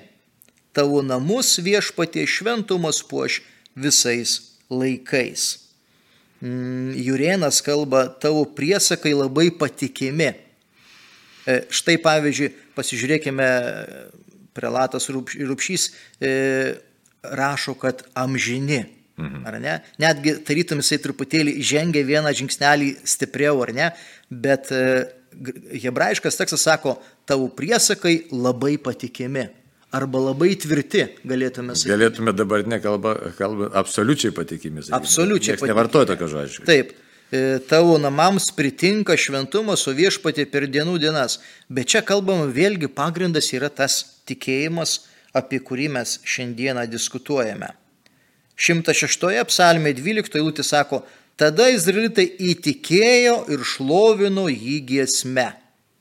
Tavo 0.73 1.01
namus 1.03 1.57
viešpatie 1.63 2.25
šventumas 2.29 3.01
puoš 3.03 3.41
visais 3.75 4.39
laikais. 4.69 5.69
Mm, 6.39 6.93
Jurienas 6.95 7.59
kalba, 7.61 8.07
tavo 8.07 8.45
priesakai 8.45 9.11
labai 9.13 9.49
patikimi. 9.51 10.31
E, 11.43 11.55
štai 11.73 11.97
pavyzdžiui, 11.99 12.53
pasižiūrėkime, 12.77 13.49
prelatas 14.55 15.09
Rupšys 15.11 15.89
e, 16.21 16.31
rašo, 17.23 17.75
kad 17.79 18.03
amžini. 18.13 18.85
Mhm. 19.19 19.45
Ar 19.45 19.59
ne? 19.59 19.75
Netgi 19.99 20.37
tarytum 20.47 20.79
jisai 20.79 20.99
truputėlį 21.03 21.57
žengia 21.59 22.05
vieną 22.07 22.31
žingsnelį 22.39 22.93
stipriau, 23.03 23.59
ar 23.65 23.73
ne? 23.75 23.89
Bet 24.31 24.71
e, 24.71 25.09
hebrajiškas 25.83 26.39
tekstas 26.39 26.63
sako, 26.63 26.95
tavo 27.27 27.49
priesakai 27.51 28.29
labai 28.31 28.77
patikimi. 28.81 29.49
Arba 29.89 30.21
labai 30.21 30.53
tvirti, 30.53 31.01
galėtume 31.25 31.73
sakyti. 31.73 31.89
Galėtume 31.89 32.33
dabar 32.37 32.61
nekalbą, 32.69 33.13
kalbą 33.39 33.71
absoliučiai 33.81 34.31
patikimi. 34.37 34.83
Sakyti. 34.85 34.95
Absoliučiai. 34.95 35.55
Niekas 35.55 35.71
nevartoja 35.71 36.09
tokio 36.11 36.27
žodžio. 36.29 36.65
Taip. 36.67 36.93
E, 37.33 37.57
tavo 37.69 37.97
namams 38.01 38.51
pritinka 38.57 39.17
šventumas, 39.17 39.87
o 39.89 39.93
viešpatė 39.97 40.45
per 40.49 40.67
dienų 40.69 40.99
dienas. 41.01 41.39
Bet 41.69 41.89
čia 41.89 42.03
kalbama 42.05 42.45
vėlgi 42.53 42.89
pagrindas 42.93 43.49
yra 43.53 43.71
tas 43.73 43.97
tikėjimas, 44.29 44.99
apie 45.35 45.61
kurį 45.63 45.89
mes 45.97 46.17
šiandieną 46.25 46.85
diskutuojame. 46.89 47.71
106 48.59 49.45
psalmė 49.47 49.93
12 49.95 50.39
eilutė 50.41 50.65
sako, 50.67 51.03
tada 51.39 51.69
izraelitai 51.71 52.27
įtikėjo 52.51 53.45
ir 53.53 53.63
šlovino 53.63 54.49
jį 54.51 54.79
giesme. 54.93 55.51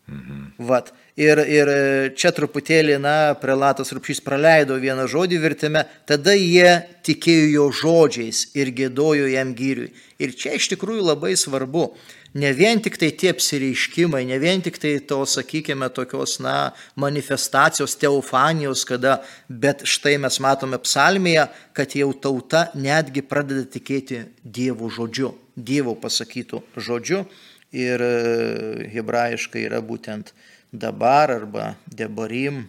Mhm. 0.09 0.49
Vat. 0.71 0.95
Ir, 1.19 1.41
ir 1.51 1.69
čia 2.15 2.31
truputėlį, 2.31 2.95
na, 3.03 3.35
prelatas 3.43 3.91
Rupšys 3.91 4.21
praleido 4.23 4.77
vieną 4.79 5.09
žodį 5.11 5.41
vertime, 5.43 5.83
tada 6.07 6.31
jie 6.39 6.77
tikėjo 7.03 7.49
jo 7.51 7.65
žodžiais 7.81 8.45
ir 8.55 8.71
gėdojo 8.71 9.27
jam 9.27 9.51
gyriui. 9.59 9.91
Ir 10.23 10.37
čia 10.39 10.55
iš 10.55 10.69
tikrųjų 10.77 11.09
labai 11.09 11.33
svarbu, 11.35 11.89
ne 12.35 12.53
vien 12.53 12.81
tik 12.83 12.99
tai 13.01 13.11
tie 13.17 13.33
apsireiškimai, 13.33 14.25
ne 14.29 14.39
vien 14.43 14.63
tik 14.65 14.79
tai 14.81 14.95
to, 15.09 15.21
sakykime, 15.29 15.89
tokios, 15.95 16.39
na, 16.45 16.73
manifestacijos, 17.01 17.97
teofanijos, 18.01 18.85
kada, 18.89 19.19
bet 19.49 19.85
štai 19.89 20.17
mes 20.23 20.41
matome 20.45 20.81
psalmėje, 20.83 21.49
kad 21.77 21.97
jau 21.97 22.11
tauta 22.13 22.69
netgi 22.77 23.25
pradeda 23.25 23.67
tikėti 23.69 24.25
Dievo 24.45 24.91
žodžiu, 24.93 25.33
Dievo 25.57 25.97
pasakytų 25.99 26.63
žodžiu 26.77 27.25
ir 27.73 28.03
e, 28.05 28.89
hebrajiškai 28.95 29.65
yra 29.69 29.81
būtent 29.85 30.33
dabar 30.73 31.33
arba 31.33 31.73
debarim, 31.87 32.67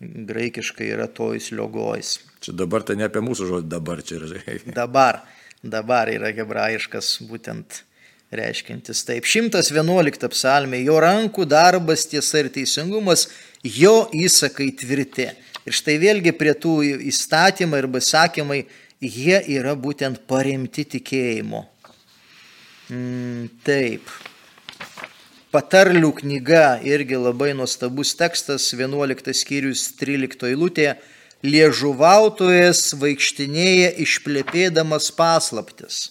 graikiškai 0.00 0.90
yra 0.92 1.08
tojus 1.08 1.50
liogojus. 1.54 2.18
Čia 2.44 2.52
dabar 2.56 2.84
tai 2.84 2.98
ne 3.00 3.08
apie 3.08 3.22
mūsų 3.24 3.48
žodį 3.48 3.70
dabar 3.72 4.02
čia 4.04 4.20
yra. 4.20 4.44
dabar, 4.76 5.22
dabar 5.62 6.10
yra 6.12 6.32
hebrajiškas 6.36 7.18
būtent 7.28 7.84
reiškintis 8.38 9.04
taip. 9.06 9.26
111 9.28 10.28
psalmė, 10.32 10.80
jo 10.84 10.98
rankų 11.02 11.46
darbas 11.48 12.06
tiesa 12.10 12.42
ir 12.42 12.50
teisingumas, 12.54 13.28
jo 13.64 14.08
įsakai 14.14 14.70
tvirti. 14.80 15.30
Ir 15.64 15.76
štai 15.76 15.96
vėlgi 16.02 16.34
prie 16.36 16.52
tų 16.60 16.74
įstatymai 17.08 17.80
arba 17.80 18.02
sakymai, 18.04 18.64
jie 19.00 19.38
yra 19.56 19.72
būtent 19.76 20.24
paremti 20.28 20.84
tikėjimu. 20.96 21.64
Mm, 22.92 23.48
taip. 23.64 24.10
Patarlių 25.54 26.10
knyga 26.18 26.80
irgi 26.84 27.16
labai 27.16 27.52
nuostabus 27.56 28.12
tekstas, 28.18 28.66
11 28.74 29.32
skyrius 29.36 29.86
13 30.00 30.50
eilutė. 30.50 30.88
Liežuvautojas 31.44 32.94
vaikštinėja 32.96 33.94
išplėpėdamas 34.00 35.10
paslaptis 35.14 36.06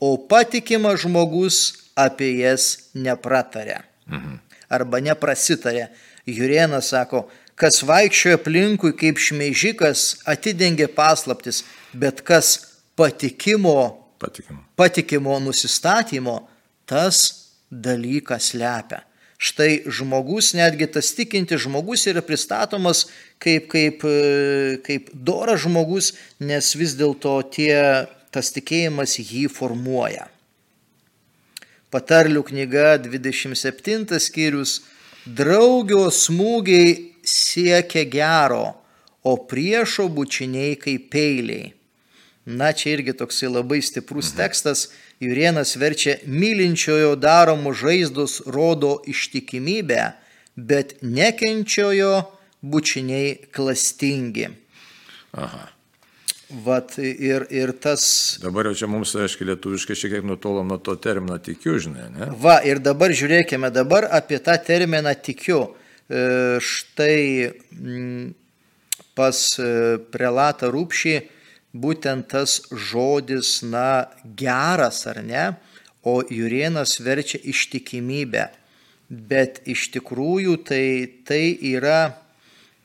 o 0.00 0.16
patikimas 0.28 1.00
žmogus 1.04 1.58
apie 1.96 2.36
jas 2.42 2.90
nepratarė. 2.94 3.80
Mhm. 4.10 4.38
Arba 4.68 5.00
neprasitarė. 5.00 5.88
Jurienas 6.26 6.90
sako, 6.90 7.28
kas 7.54 7.80
vaikščiojo 7.86 8.40
aplinkui 8.40 8.92
kaip 8.98 9.20
šmeižikas, 9.22 10.22
atidengė 10.28 10.88
paslaptis, 10.92 11.62
bet 11.94 12.20
kas 12.26 12.58
patikimo, 12.98 14.04
patikimo. 14.18 14.64
patikimo 14.76 15.38
nusistatymo, 15.40 16.40
tas 16.86 17.46
dalykas 17.70 18.54
lepia. 18.54 19.04
Štai 19.36 19.84
žmogus, 19.92 20.54
netgi 20.56 20.86
tas 20.88 21.10
tikinti 21.12 21.58
žmogus 21.60 22.06
yra 22.08 22.22
pristatomas 22.24 23.04
kaip, 23.38 23.68
kaip, 23.68 24.04
kaip 24.86 25.10
doras 25.12 25.60
žmogus, 25.66 26.14
nes 26.40 26.70
vis 26.72 26.94
dėlto 26.96 27.34
tie 27.52 27.76
tas 28.36 28.52
tikėjimas 28.52 29.16
jį 29.22 29.46
formuoja. 29.48 30.28
Patarlių 31.88 32.42
knyga 32.50 32.96
27 33.00 34.18
skyrius 34.20 34.82
Draugio 35.26 36.10
smūgiai 36.12 36.90
siekia 37.26 38.04
gero, 38.10 38.76
o 39.26 39.34
priešo 39.50 40.06
bučiniai 40.12 40.76
kaip 40.78 41.08
peiliai. 41.10 41.72
Na, 42.46 42.70
čia 42.70 42.92
irgi 42.94 43.16
toksai 43.18 43.48
labai 43.50 43.80
stiprus 43.82 44.30
mhm. 44.30 44.38
tekstas. 44.38 44.86
Jurienas 45.18 45.72
verčia 45.80 46.18
mylinčiojo 46.28 47.14
daromų 47.16 47.72
žaizdus 47.80 48.42
rodo 48.52 48.98
ištikimybę, 49.08 50.10
bet 50.54 50.98
nekenčiojo 51.00 52.12
bučiniai 52.60 53.32
klastingi. 53.56 54.50
Aha. 55.32 55.64
Vat 56.46 56.98
ir, 56.98 57.42
ir 57.50 57.72
tas. 57.82 58.38
Dabar 58.38 58.68
jau 58.68 58.76
čia 58.78 58.86
mums, 58.86 59.16
aiškiai, 59.18 59.48
lietuviškai 59.50 59.96
šiek 59.98 60.12
tiek 60.14 60.26
nutolom 60.26 60.68
nuo 60.70 60.78
to 60.78 60.94
termino 61.02 61.40
tikiu, 61.42 61.74
žinai, 61.82 62.04
ne? 62.14 62.28
Va, 62.38 62.60
ir 62.62 62.78
dabar 62.78 63.10
žiūrėkime 63.10 63.72
dabar 63.74 64.06
apie 64.14 64.38
tą 64.38 64.54
terminą 64.62 65.10
tikiu. 65.26 65.64
E, 66.06 66.20
štai 66.62 67.50
m, 67.74 68.28
pas 69.18 69.40
e, 69.58 69.70
prelatą 70.14 70.70
rūpšį 70.70 71.16
būtent 71.74 72.28
tas 72.30 72.60
žodis, 72.70 73.64
na, 73.66 74.06
geras 74.38 75.02
ar 75.10 75.18
ne, 75.26 75.48
o 76.06 76.20
Jurienas 76.30 77.00
verčia 77.02 77.40
ištikimybę. 77.42 78.44
Bet 79.10 79.58
iš 79.66 79.88
tikrųjų 79.98 80.54
tai, 80.66 80.86
tai 81.26 81.58
yra, 81.74 82.14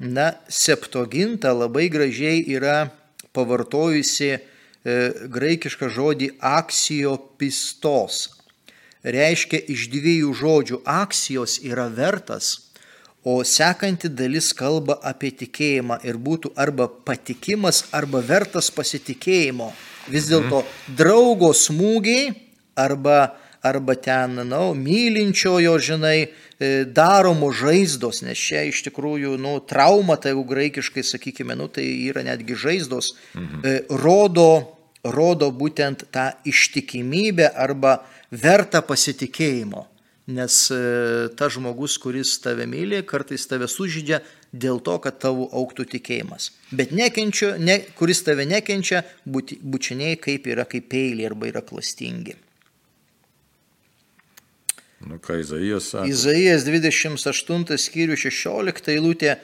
na, 0.01 0.31
septoginta 0.49 1.53
labai 1.53 1.85
gražiai 1.93 2.41
yra 2.57 2.89
pavartojusi 3.35 4.29
e, 4.31 4.39
graikišką 5.31 5.89
žodį 5.91 6.31
aksijopistos. 6.39 8.27
Reiškia 9.01 9.63
iš 9.73 9.87
dviejų 9.89 10.33
žodžių 10.37 10.81
aksijos 10.85 11.57
yra 11.65 11.87
vertas, 11.89 12.69
o 13.25 13.41
sekanti 13.45 14.09
dalis 14.09 14.51
kalba 14.57 14.97
apie 15.05 15.31
tikėjimą 15.37 15.99
ir 16.05 16.17
būtų 16.21 16.53
arba 16.57 16.87
patikimas, 16.87 17.85
arba 17.93 18.21
vertas 18.25 18.69
pasitikėjimo. 18.73 19.71
Vis 20.09 20.29
dėlto 20.29 20.63
draugo 20.97 21.51
smūgiai 21.53 22.33
arba, 22.77 23.35
arba 23.61 23.95
ten, 23.95 24.41
na, 24.41 24.45
nu, 24.47 24.71
mylinčiojo, 24.77 25.77
žinai, 25.79 26.29
E, 26.61 26.85
daromos 26.85 27.57
žaizdos, 27.57 28.19
nes 28.21 28.37
čia 28.37 28.67
iš 28.69 28.83
tikrųjų, 28.85 29.33
nu, 29.41 29.55
trauma, 29.65 30.13
tai 30.21 30.35
jau 30.35 30.43
graikiškai, 30.45 31.01
sakykime, 31.01 31.55
nu, 31.57 31.65
tai 31.73 31.87
yra 32.05 32.21
netgi 32.27 32.53
žaizdos, 32.53 33.15
mhm. 33.33 33.63
E, 33.65 33.71
rodo, 34.03 34.77
rodo 35.01 35.49
būtent 35.49 36.05
tą 36.13 36.27
ištikimybę 36.45 37.49
arba 37.57 38.03
vertą 38.29 38.83
pasitikėjimo. 38.85 39.87
Nes 40.37 40.59
e, 40.69 40.77
ta 41.33 41.49
žmogus, 41.49 41.97
kuris 41.97 42.35
tave 42.43 42.69
myli, 42.69 43.01
kartais 43.09 43.47
tave 43.49 43.65
sužydžia 43.65 44.21
dėl 44.53 44.77
to, 44.85 44.99
kad 45.01 45.17
tavo 45.17 45.49
auktų 45.49 45.87
tikėjimas. 45.95 46.51
Bet 46.69 46.93
nekenčia, 46.93 47.55
ne, 47.57 47.79
kuris 47.97 48.21
tave 48.27 48.45
nekenčia, 48.45 49.01
bučiniai 49.25 50.21
kaip 50.21 50.45
yra 50.45 50.69
kaip 50.69 50.91
peiliai 50.93 51.33
arba 51.33 51.49
yra 51.49 51.65
klastingi. 51.65 52.37
Nu, 55.07 55.17
ką 55.17 55.39
Izaijas 55.41 55.89
sako? 55.91 56.05
Izaijas 56.09 56.65
28 56.67 57.77
skyrių 57.81 58.17
16 58.19 58.93
eilutė. 58.93 59.35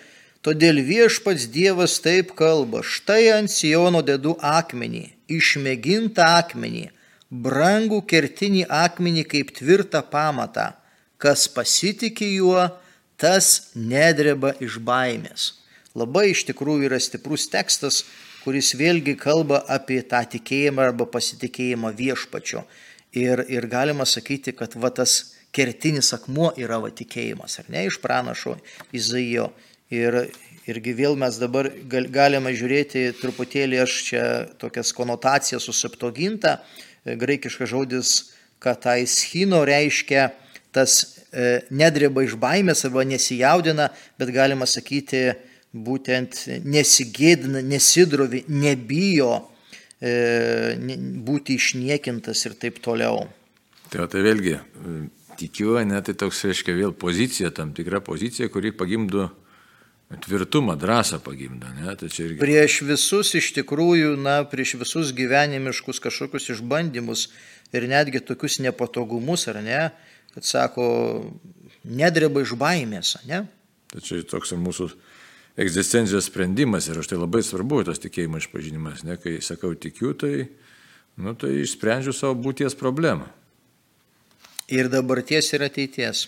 Todėl 0.46 0.80
viešpats 0.86 1.48
Dievas 1.52 1.98
taip 2.00 2.36
kalba, 2.38 2.84
štai 2.86 3.34
ant 3.34 3.52
Siono 3.52 4.04
dedu 4.06 4.36
akmenį, 4.38 5.08
išmėgintą 5.34 6.28
akmenį, 6.44 6.86
brangų 7.34 8.04
kertinį 8.08 8.68
akmenį 8.70 9.26
kaip 9.34 9.52
tvirtą 9.58 10.04
pamatą. 10.12 10.70
Kas 11.18 11.48
pasitikė 11.50 12.30
juo, 12.38 12.68
tas 13.18 13.72
nedreba 13.74 14.54
iš 14.62 14.78
baimės. 14.78 15.56
Labai 15.98 16.30
iš 16.32 16.46
tikrųjų 16.52 16.86
yra 16.92 17.00
stiprus 17.02 17.48
tekstas, 17.50 18.04
kuris 18.46 18.76
vėlgi 18.78 19.18
kalba 19.20 19.64
apie 19.68 20.00
tą 20.06 20.22
tikėjimą 20.38 20.92
arba 20.92 21.08
pasitikėjimą 21.10 21.92
viešpačio. 21.98 22.62
Ir, 23.18 23.42
ir 23.50 23.66
galima 23.68 24.06
sakyti, 24.06 24.54
kad 24.54 24.78
va 24.78 24.94
tas 24.94 25.34
kertinis 25.58 26.14
akmuo 26.14 26.52
yra 26.62 26.78
va 26.84 26.92
tikėjimas, 26.94 27.58
ar 27.62 27.72
ne, 27.74 27.88
iš 27.90 27.98
pranašo 28.04 28.58
Izaijo. 28.96 29.50
Ir, 29.94 30.26
irgi 30.68 30.94
vėl 30.98 31.16
mes 31.20 31.38
dabar 31.40 31.70
gal, 31.90 32.10
galime 32.12 32.52
žiūrėti 32.56 33.06
truputėlį, 33.22 33.80
aš 33.84 33.94
čia 34.10 34.24
tokias 34.60 34.92
konotacijas 34.96 35.68
susiptoginta, 35.68 36.58
e, 37.06 37.16
graikiškas 37.20 37.72
žodis, 37.72 38.16
kad 38.64 38.82
tai 38.84 39.00
schino 39.08 39.64
reiškia 39.68 40.30
tas 40.76 41.00
e, 41.32 41.62
nedreba 41.72 42.26
iš 42.26 42.36
baimės 42.42 42.84
arba 42.88 43.06
nesijaudina, 43.08 43.90
bet 44.20 44.34
galima 44.36 44.68
sakyti 44.68 45.30
būtent 45.72 46.44
nesigėdina, 46.68 47.64
nesidrovi, 47.64 48.44
nebijo 48.52 49.32
e, 50.02 50.76
būti 51.28 51.56
išniekintas 51.62 52.44
ir 52.50 52.60
taip 52.60 52.82
toliau. 52.84 53.24
Tai, 53.88 54.10
tai 54.12 54.26
vėlgi 54.26 54.58
tikiu, 55.38 55.76
ne, 55.86 56.00
tai 56.06 56.16
toks, 56.18 56.44
reiškia, 56.50 56.76
vėl 56.78 56.96
pozicija, 56.98 57.52
tam 57.56 57.74
tikra 57.78 58.02
pozicija, 58.04 58.50
kuri 58.54 58.74
pagimdo 58.76 59.30
tvirtumą, 60.24 60.78
drąsą 60.80 61.20
pagimdo. 61.24 61.68
Ne, 61.78 61.96
tai 62.00 62.10
irgi... 62.10 62.40
Prieš 62.40 62.80
visus 62.88 63.34
iš 63.38 63.52
tikrųjų, 63.58 64.16
na, 64.24 64.40
prieš 64.48 64.78
visus 64.82 65.12
gyvenimiškus 65.16 66.00
kažkokius 66.04 66.52
išbandymus 66.56 67.28
ir 67.76 67.90
netgi 67.92 68.24
tokius 68.24 68.62
nepatogumus, 68.64 69.48
ar 69.52 69.62
ne, 69.66 69.82
kad 70.34 70.48
sako, 70.48 70.88
nedreba 71.84 72.44
iš 72.44 72.56
baimės, 72.60 73.18
ne? 73.28 73.44
Tai 73.92 74.04
čia 74.04 74.22
toks 74.28 74.52
mūsų 74.60 74.90
egzistencijos 75.58 76.28
sprendimas 76.30 76.88
ir 76.88 77.00
už 77.00 77.10
tai 77.10 77.18
labai 77.20 77.42
svarbu 77.44 77.82
tas 77.88 78.02
tikėjimo 78.04 78.40
išpažinimas. 78.42 79.04
Ne? 79.08 79.18
Kai 79.22 79.40
sakau 79.42 79.74
tikiu, 79.74 80.14
tai, 80.14 80.50
nu, 81.18 81.34
tai 81.40 81.56
išsprendžiu 81.64 82.14
savo 82.16 82.38
būties 82.48 82.78
problemą. 82.78 83.30
Ir 84.68 84.90
dabarties 84.92 85.54
ir 85.56 85.64
ateities. 85.64 86.26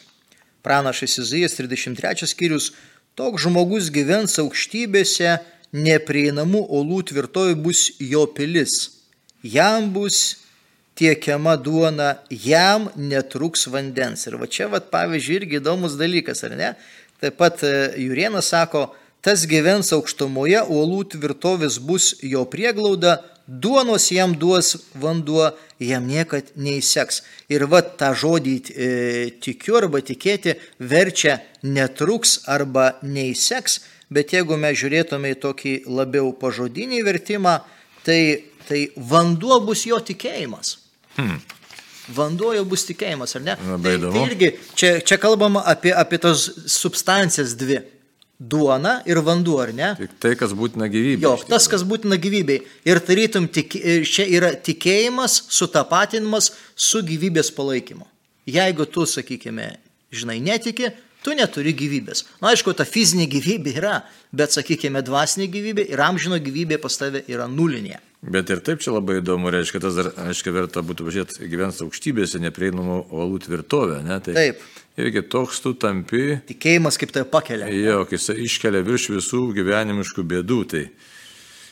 Pranašas 0.64 1.18
Izijas 1.20 1.58
33 1.60 2.28
skyrius. 2.32 2.72
Toks 3.20 3.44
žmogus 3.44 3.90
gyvens 3.92 4.38
aukštybėse, 4.40 5.34
neprieinamų 5.76 6.62
olų 6.80 7.02
tvirtoji 7.10 7.58
bus 7.60 7.82
jo 8.00 8.24
pilis. 8.32 9.04
Jam 9.44 9.90
bus 9.92 10.40
tiekiama 11.00 11.58
duona, 11.60 12.14
jam 12.30 12.88
netruks 12.96 13.68
vandens. 13.68 14.24
Ir 14.28 14.40
va 14.40 14.48
čia, 14.48 14.70
va, 14.72 14.80
pavyzdžiui, 14.80 15.36
irgi 15.42 15.60
įdomus 15.60 16.00
dalykas, 16.00 16.44
ar 16.48 16.56
ne? 16.60 16.74
Taip 17.20 17.36
pat 17.40 17.64
e, 17.68 17.74
Jurienas 18.06 18.52
sako, 18.52 18.86
tas 19.24 19.44
gyvens 19.52 19.92
aukštumoje, 19.96 20.64
uolų 20.72 21.06
tvirtovės 21.16 21.80
bus 21.84 22.14
jo 22.24 22.46
prieglauda, 22.48 23.18
duonos 23.50 24.12
jam 24.12 24.36
duos 24.38 24.76
vanduo, 24.94 25.50
jam 25.82 26.06
niekad 26.08 26.52
neįseks. 26.56 27.24
Ir 27.50 27.66
va 27.72 27.82
tą 27.82 28.12
žodį 28.14 28.56
e, 28.70 28.90
tikiu 29.42 29.80
arba 29.82 30.04
tikėti 30.06 30.56
verčia 30.80 31.40
netruks 31.64 32.44
arba 32.48 32.94
neįseks, 33.02 33.80
bet 34.14 34.36
jeigu 34.38 34.58
mes 34.58 34.78
žiūrėtume 34.78 35.34
į 35.34 35.40
tokį 35.42 35.76
labiau 35.90 36.32
pažodinį 36.38 37.02
vertimą, 37.08 37.60
tai, 38.06 38.46
tai 38.70 38.88
vanduo 38.96 39.60
bus 39.66 39.88
jo 39.90 39.98
tikėjimas. 39.98 40.78
Hmm. 41.18 41.40
Vanduo 42.14 42.54
jau 42.58 42.66
bus 42.70 42.86
tikėjimas, 42.90 43.36
ar 43.38 43.46
ne? 43.46 43.56
Labai 43.70 43.94
tai, 43.94 43.98
įdomu. 44.00 44.14
tai 44.14 44.28
irgi 44.30 44.50
čia, 44.78 44.92
čia 45.06 45.18
kalbama 45.22 45.66
apie, 45.70 45.94
apie 45.94 46.22
tos 46.22 46.48
substancijas 46.70 47.58
dvi. 47.58 47.82
Duona 48.40 49.02
ir 49.04 49.20
vanduo, 49.20 49.58
ar 49.60 49.74
ne? 49.76 49.90
Tik 50.00 50.14
tai, 50.24 50.32
kas 50.40 50.54
būtina 50.56 50.88
gyvybei. 50.88 51.26
Jo, 51.26 51.34
tas, 51.44 51.66
kas 51.68 51.84
būtina 51.84 52.16
gyvybei. 52.16 52.62
Ir 52.88 53.02
tarytum, 53.04 53.50
tik, 53.52 53.76
čia 54.08 54.24
yra 54.32 54.54
tikėjimas, 54.56 55.36
sutapatinimas 55.52 56.54
su 56.80 57.04
gyvybės 57.04 57.52
palaikymu. 57.58 58.08
Jeigu 58.48 58.88
tu, 58.88 59.04
sakykime, 59.04 59.74
žinai, 60.16 60.40
netiki, 60.40 60.94
tu 61.26 61.36
neturi 61.36 61.76
gyvybės. 61.76 62.24
Na, 62.40 62.54
aišku, 62.54 62.72
ta 62.80 62.88
fizinė 62.88 63.28
gyvybė 63.28 63.76
yra, 63.82 63.98
bet, 64.32 64.56
sakykime, 64.56 65.04
dvasinė 65.04 65.50
gyvybė 65.52 65.90
ir 65.92 66.08
amžino 66.08 66.40
gyvybė 66.40 66.80
pas 66.80 66.96
tave 66.96 67.26
yra 67.28 67.50
nulinė. 67.52 68.00
Bet 68.20 68.50
ir 68.52 68.60
taip 68.60 68.82
čia 68.84 68.92
labai 68.92 69.22
įdomu, 69.22 69.48
reiškia, 69.54 69.80
tas 69.80 69.96
dar, 69.96 70.10
aiškiai, 70.26 70.52
verta 70.52 70.82
būtų 70.84 71.06
važiuoti 71.08 71.48
gyvens 71.48 71.78
aukštybėse, 71.86 72.42
neprieinamų 72.44 72.98
uolų 73.16 73.38
tvirtovę, 73.46 74.02
ne? 74.04 74.18
Tai 74.26 74.34
Taip. 74.36 74.66
Irgi 75.00 75.22
toks 75.32 75.62
tu 75.64 75.72
tampi, 75.80 76.42
Tikėjimas 76.50 77.00
kaip 77.00 77.14
tai 77.16 77.24
pakelia. 77.24 77.70
jo, 77.72 78.02
kai 78.10 78.18
jis 78.18 78.34
iškelia 78.36 78.82
virš 78.84 79.06
visų 79.14 79.46
gyvenimiškų 79.56 80.26
bėdų. 80.34 80.58
Tai, 80.74 80.82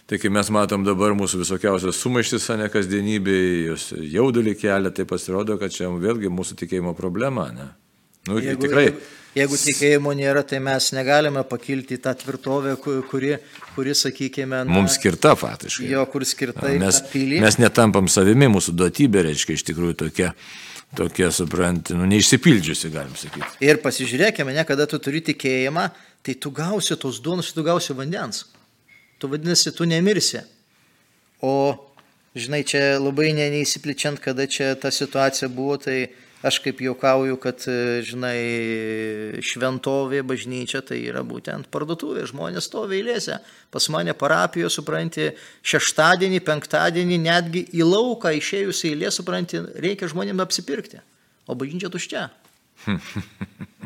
tai 0.08 0.22
kai 0.24 0.32
mes 0.32 0.48
matom 0.56 0.86
dabar 0.88 1.12
mūsų 1.20 1.42
visokiausios 1.44 2.00
sumaištis, 2.00 2.48
ne 2.56 2.70
kasdienybėje, 2.72 3.52
jos 3.68 3.90
jaudulį 4.16 4.56
kelia, 4.62 4.94
tai 4.96 5.04
pasirodo, 5.10 5.60
kad 5.60 5.76
čia 5.76 5.92
vėlgi 5.92 6.32
mūsų 6.32 6.56
tikėjimo 6.64 6.96
problema, 6.96 7.50
ne? 7.52 7.68
Nu, 8.28 8.40
Jeigu, 8.44 8.62
tikrai. 8.66 8.84
jeigu, 8.90 9.02
jeigu 9.38 9.58
tikėjimo 9.62 10.12
nėra, 10.20 10.44
tai 10.48 10.60
mes 10.64 10.90
negalime 10.96 11.44
pakilti 11.48 11.96
į 11.98 12.02
tą 12.04 12.14
tvirtovę, 12.20 12.76
ku- 12.84 13.02
kuri, 13.10 13.38
kuri 13.76 13.94
sakykime, 13.96 14.64
na, 14.66 14.72
Mums 14.78 14.98
skirta 15.00 15.36
faktiškai. 15.40 15.90
jo, 15.94 16.06
kur 16.12 16.26
skirta 16.28 16.68
į 16.74 16.80
Mes, 16.82 17.02
mes 17.42 17.58
netampam 17.62 18.08
savimi, 18.12 18.50
mūsų 18.52 18.76
duotybė 18.76 19.24
reiškia 19.30 19.54
iš 19.60 19.64
tikrųjų 19.70 19.96
tokia, 20.04 20.34
tokia 20.98 21.32
supranti, 21.32 21.94
nu, 21.96 22.06
neišsipildžiusi, 22.10 22.92
galim 22.92 23.16
sakyti. 23.16 23.48
Ir 23.64 23.80
pasižiūrėkime, 23.84 24.54
ne, 24.56 24.64
kada 24.68 24.86
tu 24.88 25.00
turi 25.00 25.22
tikėjimą, 25.22 25.88
tai 26.24 26.34
tu 26.36 26.52
gausi 26.52 26.96
tos 27.00 27.20
duonos, 27.24 27.54
tu 27.54 27.64
gausi 27.64 27.94
vandens. 27.96 28.46
Tu 29.20 29.28
vadinasi, 29.32 29.72
tu 29.74 29.86
nemirsi. 29.90 30.42
O, 31.42 31.76
žinai, 32.38 32.64
čia 32.66 32.98
labai 33.00 33.32
ne, 33.34 33.48
neįsipličiant, 33.54 34.20
kada 34.22 34.46
čia 34.50 34.76
ta 34.76 34.90
situacija 34.94 35.50
buvo, 35.50 35.78
tai 35.82 36.08
aš 36.46 36.60
kaip 36.66 36.82
jaukauju, 36.82 37.38
kad, 37.42 37.64
e, 37.70 38.02
žinai, 38.06 39.42
šventovė, 39.46 40.22
bažnyčia, 40.28 40.84
tai 40.86 41.00
yra 41.10 41.24
būtent 41.26 41.70
parduotuvė, 41.74 42.28
žmonės 42.30 42.70
stovi 42.70 43.00
eilėse. 43.00 43.40
Pas 43.74 43.90
mane 43.94 44.14
parapijoje, 44.18 44.74
supranti, 44.78 45.30
šeštadienį, 45.66 46.44
penktadienį, 46.46 47.22
netgi 47.26 47.66
į 47.74 47.88
lauką 47.88 48.36
išėjus 48.38 48.84
į 48.86 48.94
eilę, 48.94 49.14
supranti, 49.14 49.64
reikia 49.82 50.12
žmonėms 50.12 50.46
apsipirkti. 50.46 51.02
O 51.48 51.56
bažnyčia 51.58 51.90
tuščia. 51.94 52.28